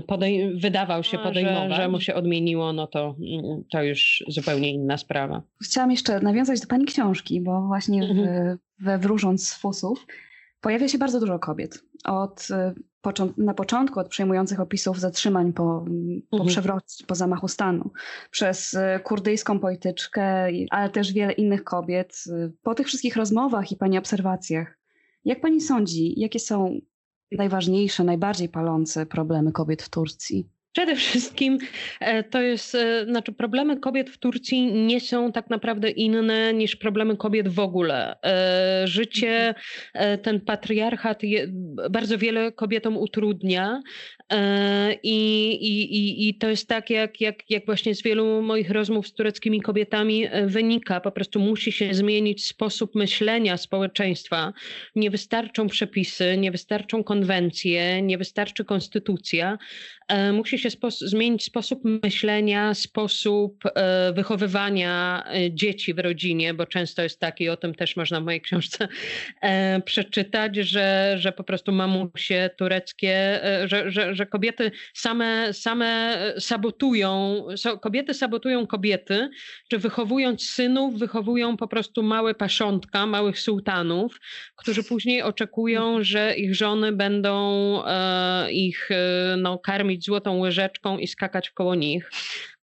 podej- 0.07 0.61
wydawał 0.61 1.03
się 1.03 1.19
A, 1.19 1.23
że- 1.23 1.29
podejmować, 1.29 1.77
że 1.77 1.89
mu 1.89 2.01
się 2.01 2.15
odmieniło, 2.15 2.73
no 2.73 2.87
to, 2.87 3.17
mm, 3.43 3.65
to 3.73 3.83
już 3.83 4.25
zupełnie 4.29 4.73
inna 4.73 4.97
sprawa. 4.99 5.43
Chciałam 5.65 5.91
jeszcze 5.91 6.21
nawiązać 6.21 6.61
do 6.61 6.67
pani 6.67 6.85
książki, 6.85 7.41
bo 7.41 7.67
właśnie 7.67 8.03
Mhm. 8.05 8.59
we 8.81 8.99
Wróżąc 8.99 9.49
z 9.49 9.55
Fusów 9.59 10.07
pojawia 10.61 10.89
się 10.89 10.99
bardzo 10.99 11.21
dużo 11.21 11.39
kobiet. 11.39 11.83
Od, 12.05 12.49
począ- 13.03 13.33
na 13.37 13.55
początku 13.55 14.01
od 14.01 14.09
przejmujących 14.09 14.61
opisów 14.61 15.01
zatrzymań 15.01 15.53
po, 15.53 15.85
po 16.31 16.37
Mhm. 16.37 16.47
przewrocie, 16.49 17.05
po 17.07 17.15
zamachu 17.15 17.49
stanu, 17.49 17.91
przez 18.31 18.75
y, 18.75 18.79
kurdyjską 19.05 19.59
polityczkę, 19.59 20.47
ale 20.71 20.91
też 20.91 21.13
wiele 21.13 21.33
innych 21.33 21.65
kobiet. 21.65 22.25
Po 22.63 22.75
tych 22.75 22.87
wszystkich 22.87 23.17
rozmowach 23.17 23.73
i 23.73 23.77
pani 23.77 23.99
obserwacjach, 23.99 24.79
jak 25.25 25.41
pani 25.41 25.61
sądzi, 25.61 26.21
jakie 26.21 26.39
są 26.39 26.81
najważniejsze, 27.39 28.05
najbardziej 28.05 28.49
palące 28.49 29.07
problemy 29.07 29.53
kobiet 29.53 29.83
w 29.83 29.89
Turcji? 29.89 30.49
Przede 30.73 30.97
wszystkim 30.97 31.59
e, 32.01 32.25
to 32.25 32.43
jest, 32.43 32.75
e, 32.75 33.05
znaczy 33.05 33.33
problemy 33.33 33.81
kobiet 33.81 34.11
w 34.11 34.19
Turcji 34.19 34.73
nie 34.73 35.01
są 35.01 35.33
tak 35.33 35.51
naprawdę 35.51 35.91
inne 35.91 36.55
niż 36.55 36.77
problemy 36.77 37.17
kobiet 37.17 37.49
w 37.49 37.59
ogóle. 37.59 38.23
E, 38.23 38.89
Życie, 38.89 39.55
ten 40.23 40.41
patriarchat 40.41 41.23
bardzo 41.91 42.19
wiele 42.19 42.53
kobietom 42.53 42.97
utrudnia 42.97 43.81
I, 45.03 45.51
i, 45.53 45.97
i, 45.97 46.29
I 46.29 46.35
to 46.35 46.49
jest 46.49 46.69
tak, 46.69 46.91
jak, 46.91 47.21
jak, 47.21 47.51
jak 47.51 47.67
właśnie 47.67 47.95
z 47.95 48.03
wielu 48.03 48.43
moich 48.43 48.71
rozmów 48.71 49.09
z 49.09 49.13
tureckimi 49.13 49.61
kobietami 49.61 50.27
e, 50.27 50.47
wynika. 50.47 51.01
Po 51.01 51.13
prostu 51.13 51.41
musi 51.41 51.73
się 51.73 51.95
zmienić 51.95 52.47
sposób 52.47 52.95
myślenia 52.95 53.57
społeczeństwa. 53.57 54.53
Nie 54.97 55.11
wystarczą 55.11 55.69
przepisy, 55.69 56.37
nie 56.37 56.51
wystarczą 56.51 57.05
konwencje, 57.05 58.03
nie 58.03 58.19
wystarczy 58.19 58.65
konstytucja. 58.65 59.59
E, 60.09 60.33
Musi 60.33 60.59
się 60.59 60.69
zmienić 61.01 61.45
sposób 61.45 61.81
myślenia, 61.85 62.75
sposób 62.75 63.65
e, 63.75 64.13
wychowywania 64.13 65.25
e, 65.27 65.55
dzieci 65.55 65.95
w 65.95 65.99
rodzinie, 65.99 66.55
bo 66.55 66.67
często 66.67 67.03
jest 67.03 67.21
taki, 67.21 67.49
o 67.49 67.57
tym 67.57 67.75
też 67.75 67.97
można 67.97 68.21
w 68.21 68.25
mojej 68.25 68.41
książce 68.41 68.89
e, 69.43 69.81
przeczytać, 69.81 70.57
że, 70.57 71.17
że 71.19 71.33
po 71.33 71.45
prostu 71.45 71.73
mamusie 71.73 72.51
tureckie, 72.57 73.45
e, 73.45 73.69
że, 73.69 73.91
że, 73.91 74.15
że 74.21 74.27
kobiety 74.27 74.71
same, 74.95 75.53
same 75.53 76.19
sabotują, 76.39 77.45
kobiety 77.81 78.15
sabotują 78.15 78.67
kobiety, 78.67 79.31
że 79.73 79.79
wychowując 79.79 80.49
synów, 80.49 80.99
wychowują 80.99 81.57
po 81.57 81.69
prostu 81.69 82.03
małe 82.03 82.35
paszątka, 82.35 83.07
małych 83.07 83.39
sułtanów, 83.39 84.21
którzy 84.57 84.85
później 84.85 85.23
oczekują, 85.23 86.05
że 86.05 86.35
ich 86.37 86.55
żony 86.55 86.93
będą 86.93 87.35
e, 87.87 88.53
ich 88.53 88.91
e, 88.91 89.37
no, 89.37 89.59
karmić 89.59 90.05
złotą 90.05 90.39
łyżeczką 90.39 90.99
i 90.99 91.07
skakać 91.07 91.51
koło 91.51 91.75
nich. 91.75 92.11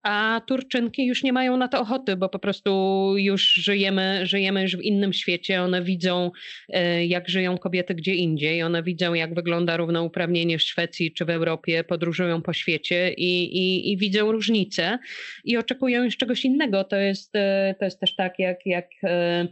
A 0.06 0.40
Turczynki 0.46 1.06
już 1.06 1.22
nie 1.22 1.32
mają 1.32 1.56
na 1.56 1.68
to 1.68 1.80
ochoty, 1.80 2.16
bo 2.16 2.28
po 2.28 2.38
prostu 2.38 2.70
już 3.16 3.42
żyjemy, 3.42 4.26
żyjemy 4.26 4.62
już 4.62 4.76
w 4.76 4.80
innym 4.80 5.12
świecie. 5.12 5.62
One 5.62 5.82
widzą, 5.82 6.30
e, 6.68 7.06
jak 7.06 7.28
żyją 7.28 7.58
kobiety 7.58 7.94
gdzie 7.94 8.14
indziej. 8.14 8.62
One 8.62 8.82
widzą, 8.82 9.14
jak 9.14 9.34
wygląda 9.34 9.76
równouprawnienie 9.76 10.58
w 10.58 10.62
Szwecji 10.62 11.12
czy 11.12 11.24
w 11.24 11.30
Europie, 11.30 11.84
podróżują 11.84 12.42
po 12.42 12.52
świecie 12.52 13.12
i, 13.12 13.58
i, 13.58 13.92
i 13.92 13.96
widzą 13.96 14.32
różnice 14.32 14.98
i 15.44 15.56
oczekują 15.56 16.04
już 16.04 16.16
czegoś 16.16 16.44
innego. 16.44 16.84
To 16.84 16.96
jest, 16.96 17.36
e, 17.36 17.74
to 17.78 17.84
jest 17.84 18.00
też 18.00 18.16
tak, 18.16 18.38
jak, 18.38 18.66
jak 18.66 18.86
e, 19.04 19.48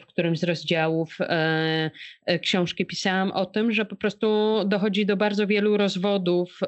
w 0.00 0.06
którymś 0.06 0.38
z 0.38 0.44
rozdziałów 0.44 1.18
książki 2.42 2.86
pisałam 2.86 3.30
o 3.32 3.46
tym, 3.46 3.72
że 3.72 3.84
po 3.84 3.96
prostu 3.96 4.58
dochodzi 4.66 5.06
do 5.06 5.16
bardzo 5.16 5.46
wielu 5.46 5.76
rozwodów 5.76 6.60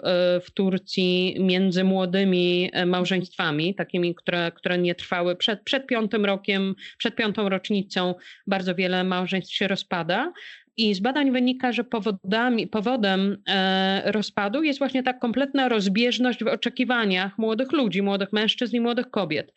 w 0.44 0.50
Turcji 0.54 1.36
między 1.40 1.84
młodymi 1.84 2.23
e, 2.72 2.86
małżeństwami, 2.86 3.74
takimi, 3.74 4.14
które, 4.14 4.52
które 4.54 4.78
nie 4.78 4.94
trwały 4.94 5.36
przed, 5.36 5.62
przed 5.62 5.86
piątym 5.86 6.24
rokiem, 6.24 6.74
przed 6.98 7.16
piątą 7.16 7.48
rocznicą. 7.48 8.14
Bardzo 8.46 8.74
wiele 8.74 9.04
małżeństw 9.04 9.54
się 9.54 9.68
rozpada. 9.68 10.32
I 10.76 10.94
z 10.94 11.00
badań 11.00 11.30
wynika, 11.30 11.72
że 11.72 11.84
powodami, 11.84 12.66
powodem 12.66 13.42
e, 13.48 14.12
rozpadu 14.12 14.62
jest 14.62 14.78
właśnie 14.78 15.02
ta 15.02 15.12
kompletna 15.12 15.68
rozbieżność 15.68 16.44
w 16.44 16.46
oczekiwaniach 16.46 17.38
młodych 17.38 17.72
ludzi, 17.72 18.02
młodych 18.02 18.32
mężczyzn 18.32 18.76
i 18.76 18.80
młodych 18.80 19.10
kobiet. 19.10 19.52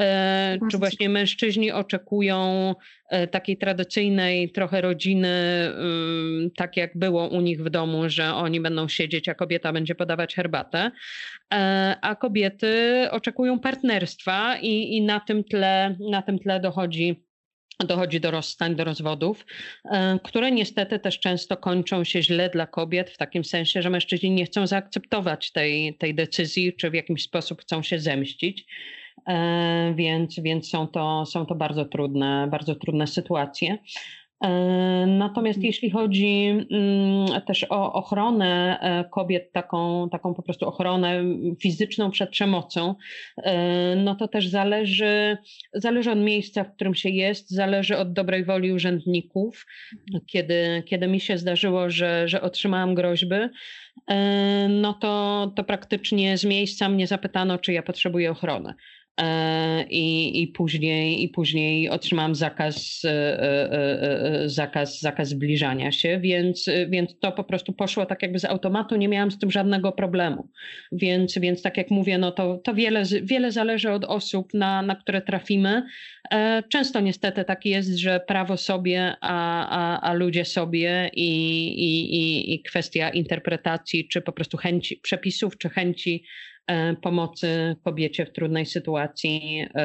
E, 0.00 0.58
czy 0.70 0.78
właśnie 0.78 1.08
mężczyźni 1.08 1.72
oczekują 1.72 2.74
e, 3.10 3.26
takiej 3.26 3.56
tradycyjnej 3.56 4.52
trochę 4.52 4.80
rodziny, 4.80 5.28
tak 6.56 6.76
jak 6.76 6.98
było 6.98 7.28
u 7.28 7.40
nich 7.40 7.62
w 7.62 7.70
domu, 7.70 8.02
że 8.06 8.34
oni 8.34 8.60
będą 8.60 8.88
siedzieć, 8.88 9.28
a 9.28 9.34
kobieta 9.34 9.72
będzie 9.72 9.94
podawać 9.94 10.34
herbatę, 10.34 10.90
e, 11.54 11.96
a 12.02 12.16
kobiety 12.16 13.06
oczekują 13.10 13.58
partnerstwa 13.58 14.56
i, 14.56 14.96
i 14.96 15.02
na 15.02 15.20
tym 15.20 15.44
tle, 15.44 15.96
na 16.10 16.22
tym 16.22 16.38
tle 16.38 16.60
dochodzi 16.60 17.24
dochodzi 17.86 18.20
do 18.20 18.30
rozstań, 18.30 18.76
do 18.76 18.84
rozwodów, 18.84 19.46
które 20.22 20.50
niestety 20.50 20.98
też 20.98 21.20
często 21.20 21.56
kończą 21.56 22.04
się 22.04 22.22
źle 22.22 22.50
dla 22.50 22.66
kobiet, 22.66 23.10
w 23.10 23.16
takim 23.16 23.44
sensie, 23.44 23.82
że 23.82 23.90
mężczyźni 23.90 24.30
nie 24.30 24.44
chcą 24.44 24.66
zaakceptować 24.66 25.52
tej, 25.52 25.96
tej 25.98 26.14
decyzji, 26.14 26.76
czy 26.76 26.90
w 26.90 26.94
jakiś 26.94 27.22
sposób 27.22 27.62
chcą 27.62 27.82
się 27.82 27.98
zemścić. 27.98 28.66
E, 29.28 29.94
Więc, 29.94 30.40
więc 30.40 30.68
są, 30.68 30.86
to, 30.86 31.26
są 31.26 31.46
to 31.46 31.54
bardzo 31.54 31.84
trudne, 31.84 32.48
bardzo 32.50 32.74
trudne 32.74 33.06
sytuacje. 33.06 33.78
E, 34.44 35.06
Natomiast 35.06 35.62
jeśli 35.62 35.90
chodzi 35.90 36.46
mm, 36.70 37.42
też 37.46 37.66
o 37.70 37.92
ochronę 37.92 38.78
e, 38.80 39.04
kobiet, 39.10 39.52
taką, 39.52 40.08
taką 40.08 40.34
po 40.34 40.42
prostu 40.42 40.66
ochronę 40.66 41.24
fizyczną 41.62 42.10
przed 42.10 42.30
przemocą, 42.30 42.94
no 43.96 44.14
to 44.14 44.28
też 44.28 44.48
zależy, 44.48 45.36
zależy 45.74 46.10
od 46.10 46.18
miejsca, 46.18 46.64
w 46.64 46.74
którym 46.74 46.94
się 46.94 47.08
jest, 47.08 47.50
zależy 47.50 47.98
od 47.98 48.12
dobrej 48.12 48.44
woli 48.44 48.72
urzędników. 48.72 49.66
Kiedy, 50.26 50.82
kiedy 50.86 51.06
mi 51.08 51.20
się 51.20 51.38
zdarzyło, 51.38 51.90
że, 51.90 52.28
że 52.28 52.42
otrzymałam 52.42 52.94
groźby, 52.94 53.36
no 54.68 54.94
to, 54.94 55.52
to 55.56 55.64
praktycznie 55.64 56.38
z 56.38 56.44
miejsca 56.44 56.88
mnie 56.88 57.06
zapytano, 57.06 57.58
czy 57.58 57.72
ja 57.72 57.82
potrzebuję 57.82 58.30
ochrony. 58.30 58.74
E, 59.20 59.84
I, 59.90 60.42
i, 60.42 60.48
później, 60.48 61.22
I 61.22 61.28
później 61.28 61.88
otrzymałam 61.88 62.34
zakaz, 62.34 63.02
e, 63.04 63.10
e, 63.42 64.48
zakaz, 64.48 65.00
zakaz 65.00 65.28
zbliżania 65.28 65.92
się, 65.92 66.20
więc, 66.20 66.66
więc 66.88 67.18
to 67.18 67.32
po 67.32 67.44
prostu 67.44 67.72
poszło 67.72 68.06
tak 68.06 68.22
jakby 68.22 68.38
z 68.38 68.44
automatu, 68.44 68.96
nie 68.96 69.08
miałam 69.08 69.30
z 69.30 69.38
tym 69.38 69.50
żadnego 69.50 69.92
problemu. 69.92 70.48
Więc, 70.92 71.38
więc 71.38 71.62
tak 71.62 71.76
jak 71.76 71.90
mówię, 71.90 72.18
no 72.18 72.32
to, 72.32 72.60
to 72.64 72.74
wiele, 72.74 73.02
wiele 73.22 73.52
zależy 73.52 73.90
od 73.90 74.04
osób, 74.04 74.54
na, 74.54 74.82
na 74.82 74.96
które 74.96 75.22
trafimy. 75.22 75.82
Często 76.68 77.00
niestety 77.00 77.44
tak 77.44 77.66
jest, 77.66 77.96
że 77.96 78.20
prawo 78.20 78.56
sobie, 78.56 79.14
a, 79.20 79.68
a, 79.68 80.00
a 80.00 80.12
ludzie 80.12 80.44
sobie 80.44 81.10
i, 81.14 81.30
i, 81.66 82.14
i, 82.14 82.54
i 82.54 82.62
kwestia 82.62 83.10
interpretacji, 83.10 84.08
czy 84.08 84.20
po 84.20 84.32
prostu 84.32 84.56
chęci 84.56 84.96
przepisów, 84.96 85.58
czy 85.58 85.68
chęci 85.68 86.24
pomocy 87.02 87.76
kobiecie 87.84 88.26
w 88.26 88.32
trudnej 88.32 88.66
sytuacji, 88.66 89.66
e, 89.74 89.78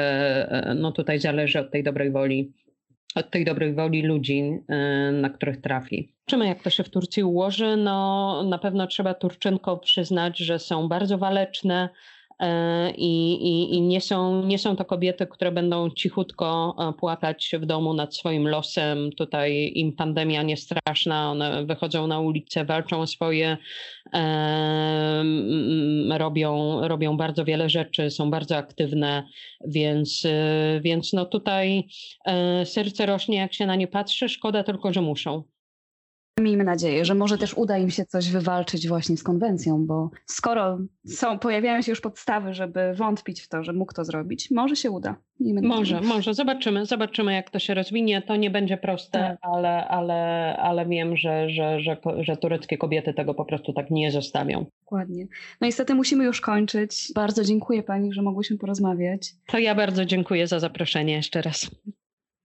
e, 0.51 0.73
no 0.73 0.91
tutaj 0.91 1.19
zależy 1.19 1.59
od 1.59 1.71
tej 1.71 1.83
dobrej 1.83 2.11
woli, 2.11 2.53
od 3.15 3.31
tej 3.31 3.45
dobrej 3.45 3.73
woli 3.73 4.01
ludzi, 4.01 4.59
e, 4.69 5.11
na 5.11 5.29
których 5.29 5.61
trafi. 5.61 6.13
Zobaczymy, 6.27 6.47
jak 6.47 6.63
to 6.63 6.69
się 6.69 6.83
w 6.83 6.89
Turcji 6.89 7.23
ułoży. 7.23 7.77
No, 7.77 8.43
na 8.43 8.57
pewno 8.57 8.87
trzeba 8.87 9.13
Turczynkom 9.13 9.79
przyznać, 9.79 10.37
że 10.37 10.59
są 10.59 10.87
bardzo 10.87 11.17
waleczne 11.17 11.89
e, 11.89 12.14
i, 12.97 13.33
i, 13.33 13.75
i 13.75 13.81
nie, 13.81 14.01
są, 14.01 14.45
nie 14.45 14.59
są 14.59 14.75
to 14.75 14.85
kobiety, 14.85 15.27
które 15.27 15.51
będą 15.51 15.89
cichutko 15.89 16.75
e, 16.79 16.93
płakać 16.93 17.51
w 17.59 17.65
domu 17.65 17.93
nad 17.93 18.15
swoim 18.15 18.47
losem. 18.47 19.09
Tutaj 19.17 19.71
im 19.75 19.93
pandemia 19.93 20.43
nie 20.43 20.57
straszna, 20.57 21.31
one 21.31 21.65
wychodzą 21.65 22.07
na 22.07 22.19
ulicę, 22.19 22.65
walczą 22.65 23.01
o 23.01 23.07
swoje, 23.07 23.57
em, 24.13 26.13
robią, 26.17 26.81
robią 26.87 27.17
bardzo 27.17 27.45
wiele 27.45 27.69
rzeczy, 27.69 28.11
są 28.11 28.31
bardzo 28.31 28.57
aktywne, 28.57 29.23
więc, 29.67 30.23
e, 30.25 30.79
więc 30.83 31.13
no 31.13 31.25
tutaj 31.25 31.87
e, 32.25 32.65
serce 32.65 33.05
rośnie, 33.05 33.37
jak 33.37 33.53
się 33.53 33.65
na 33.65 33.75
nie 33.75 33.87
patrzy. 33.87 34.29
Szkoda 34.29 34.63
tylko, 34.63 34.93
że 34.93 35.01
muszą. 35.01 35.54
Miejmy 36.41 36.63
nadzieję, 36.63 37.05
że 37.05 37.15
może 37.15 37.37
też 37.37 37.53
uda 37.53 37.77
im 37.77 37.89
się 37.89 38.05
coś 38.05 38.31
wywalczyć 38.31 38.87
właśnie 38.87 39.17
z 39.17 39.23
konwencją, 39.23 39.85
bo 39.85 40.09
skoro 40.25 40.77
są, 41.05 41.39
pojawiają 41.39 41.81
się 41.81 41.91
już 41.91 42.01
podstawy, 42.01 42.53
żeby 42.53 42.93
wątpić 42.93 43.41
w 43.41 43.47
to, 43.49 43.63
że 43.63 43.73
mógł 43.73 43.93
to 43.93 44.05
zrobić, 44.05 44.51
może 44.51 44.75
się 44.75 44.91
uda. 44.91 45.15
Miejmy 45.39 45.61
Może, 45.61 45.95
nadzieję. 45.95 46.13
może. 46.13 46.33
Zobaczymy, 46.33 46.85
zobaczymy, 46.85 47.33
jak 47.33 47.49
to 47.49 47.59
się 47.59 47.73
rozwinie. 47.73 48.21
To 48.21 48.35
nie 48.35 48.49
będzie 48.49 48.77
proste, 48.77 49.19
Tak. 49.19 49.37
ale, 49.41 49.87
ale, 49.87 50.15
ale 50.57 50.85
wiem, 50.85 51.17
że, 51.17 51.49
że, 51.49 51.79
że, 51.79 51.97
że 52.19 52.37
tureckie 52.37 52.77
kobiety 52.77 53.13
tego 53.13 53.33
po 53.33 53.45
prostu 53.45 53.73
tak 53.73 53.91
nie 53.91 54.11
zostawią. 54.11 54.65
Dokładnie. 54.83 55.27
No 55.61 55.65
niestety 55.67 55.95
musimy 55.95 56.23
już 56.23 56.41
kończyć. 56.41 57.11
Bardzo 57.15 57.43
dziękuję 57.43 57.83
Pani, 57.83 58.13
że 58.13 58.21
mogłyśmy 58.21 58.57
porozmawiać. 58.57 59.31
To 59.47 59.59
ja 59.59 59.75
bardzo 59.75 60.05
dziękuję 60.05 60.47
za 60.47 60.59
zaproszenie 60.59 61.13
jeszcze 61.13 61.41
raz. 61.41 61.71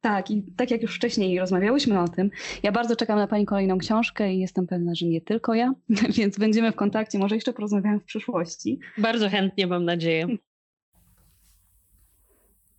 Tak, 0.01 0.30
i 0.30 0.42
tak 0.57 0.70
jak 0.70 0.82
już 0.82 0.96
wcześniej 0.96 1.38
rozmawiałyśmy 1.38 2.01
o 2.01 2.09
tym, 2.09 2.30
ja 2.62 2.72
bardzo 2.72 2.96
czekam 2.96 3.18
na 3.18 3.26
Pani 3.26 3.46
kolejną 3.46 3.78
książkę 3.78 4.34
i 4.34 4.38
jestem 4.38 4.66
pewna, 4.66 4.94
że 4.94 5.07
nie 5.07 5.20
tylko 5.20 5.55
ja, 5.55 5.72
więc 6.18 6.38
będziemy 6.38 6.72
w 6.72 6.76
kontakcie. 6.76 7.18
Może 7.18 7.34
jeszcze 7.34 7.53
porozmawiamy 7.53 8.01
w 8.01 8.05
przyszłości. 8.05 8.78
Bardzo 8.98 9.28
chętnie, 9.28 9.66
mam 9.66 9.84
nadzieję. 9.84 10.26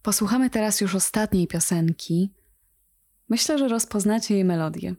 Posłuchamy 0.01 0.49
teraz 0.49 0.81
już 0.81 0.95
ostatniej 0.95 1.47
piosenki. 1.47 2.29
Myślę, 3.29 3.57
że 3.57 3.67
rozpoznacie 3.67 4.33
jej 4.33 4.45
melodię. 4.45 4.95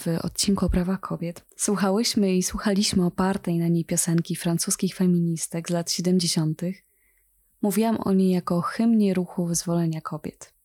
W 0.00 0.06
odcinku 0.24 0.66
o 0.66 0.70
prawach 0.70 1.00
kobiet 1.00 1.44
słuchałyśmy 1.56 2.34
i 2.36 2.42
słuchaliśmy 2.42 3.06
opartej 3.06 3.58
na 3.58 3.68
niej 3.68 3.84
piosenki 3.84 4.36
francuskich 4.36 4.94
feministek 4.94 5.68
z 5.68 5.72
lat 5.72 5.90
70. 5.90 6.62
Mówiłam 7.62 7.98
o 8.04 8.12
niej 8.12 8.30
jako 8.30 8.60
hymnie 8.60 9.14
ruchu 9.14 9.46
wyzwolenia 9.46 10.00
kobiet. 10.00 10.55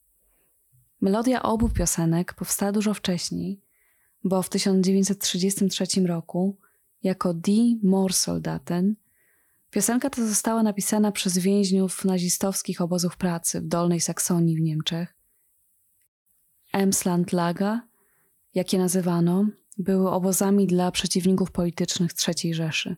Melodia 1.01 1.43
obu 1.43 1.69
piosenek 1.69 2.33
powstała 2.33 2.71
dużo 2.71 2.93
wcześniej, 2.93 3.61
bo 4.23 4.41
w 4.41 4.49
1933 4.49 5.85
roku 6.07 6.57
jako 7.03 7.33
Die 7.33 7.75
Moorsoldaten 7.83 8.95
Piosenka 9.71 10.09
ta 10.09 10.27
została 10.27 10.63
napisana 10.63 11.11
przez 11.11 11.37
więźniów 11.37 12.05
nazistowskich 12.05 12.81
obozów 12.81 13.17
pracy 13.17 13.61
w 13.61 13.67
Dolnej 13.67 14.01
Saksonii 14.01 14.57
w 14.57 14.61
Niemczech. 14.61 15.15
Emslandlager, 16.73 17.79
jak 18.53 18.73
je 18.73 18.79
nazywano, 18.79 19.45
były 19.77 20.09
obozami 20.09 20.67
dla 20.67 20.91
przeciwników 20.91 21.51
politycznych 21.51 22.11
III 22.27 22.53
Rzeszy. 22.53 22.95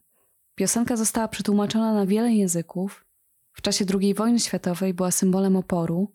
Piosenka 0.55 0.95
została 0.95 1.27
przetłumaczona 1.27 1.93
na 1.93 2.05
wiele 2.05 2.33
języków. 2.33 3.05
W 3.53 3.61
czasie 3.61 3.85
II 4.01 4.13
wojny 4.13 4.39
światowej 4.39 4.93
była 4.93 5.11
symbolem 5.11 5.55
oporu, 5.55 6.11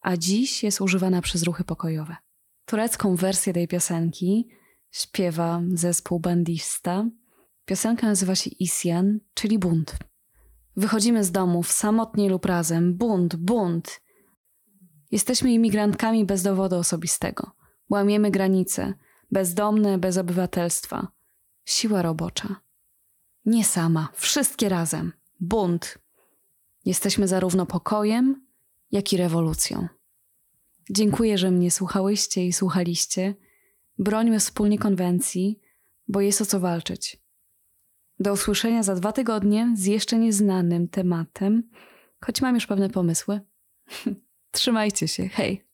a 0.00 0.16
dziś 0.16 0.62
jest 0.62 0.80
używana 0.80 1.22
przez 1.22 1.42
ruchy 1.42 1.64
pokojowe. 1.64 2.16
Turecką 2.64 3.16
wersję 3.16 3.52
tej 3.52 3.68
piosenki 3.68 4.48
śpiewa 4.90 5.62
zespół 5.74 6.20
bandista. 6.20 7.06
Piosenka 7.64 8.06
nazywa 8.06 8.34
się 8.34 8.50
Isyan, 8.50 9.20
czyli 9.34 9.58
bunt. 9.58 9.96
Wychodzimy 10.76 11.24
z 11.24 11.32
domów 11.32 11.72
samotnie 11.72 12.30
lub 12.30 12.46
razem. 12.46 12.94
Bunt, 12.94 13.36
bunt. 13.36 14.00
Jesteśmy 15.10 15.52
imigrantkami 15.52 16.24
bez 16.24 16.42
dowodu 16.42 16.76
osobistego. 16.76 17.50
Łamiemy 17.90 18.30
granice. 18.30 18.94
Bezdomne, 19.30 19.98
bez 19.98 20.16
obywatelstwa. 20.16 21.08
Siła 21.64 22.02
robocza. 22.02 22.56
Nie 23.44 23.64
sama, 23.64 24.08
wszystkie 24.14 24.68
razem. 24.68 25.12
Bunt. 25.40 25.98
Jesteśmy 26.84 27.28
zarówno 27.28 27.66
pokojem, 27.66 28.46
jak 28.90 29.12
i 29.12 29.16
rewolucją. 29.16 29.88
Dziękuję, 30.90 31.38
że 31.38 31.50
mnie 31.50 31.70
słuchałyście 31.70 32.46
i 32.46 32.52
słuchaliście. 32.52 33.34
Brońmy 33.98 34.40
wspólnie 34.40 34.78
konwencji, 34.78 35.60
bo 36.08 36.20
jest 36.20 36.40
o 36.40 36.46
co 36.46 36.60
walczyć. 36.60 37.22
Do 38.20 38.32
usłyszenia 38.32 38.82
za 38.82 38.94
dwa 38.94 39.12
tygodnie 39.12 39.72
z 39.74 39.86
jeszcze 39.86 40.18
nieznanym 40.18 40.88
tematem, 40.88 41.70
choć 42.20 42.42
mam 42.42 42.54
już 42.54 42.66
pewne 42.66 42.90
pomysły. 42.90 43.40
Trzymajcie 44.50 45.08
się, 45.08 45.28
hej! 45.28 45.67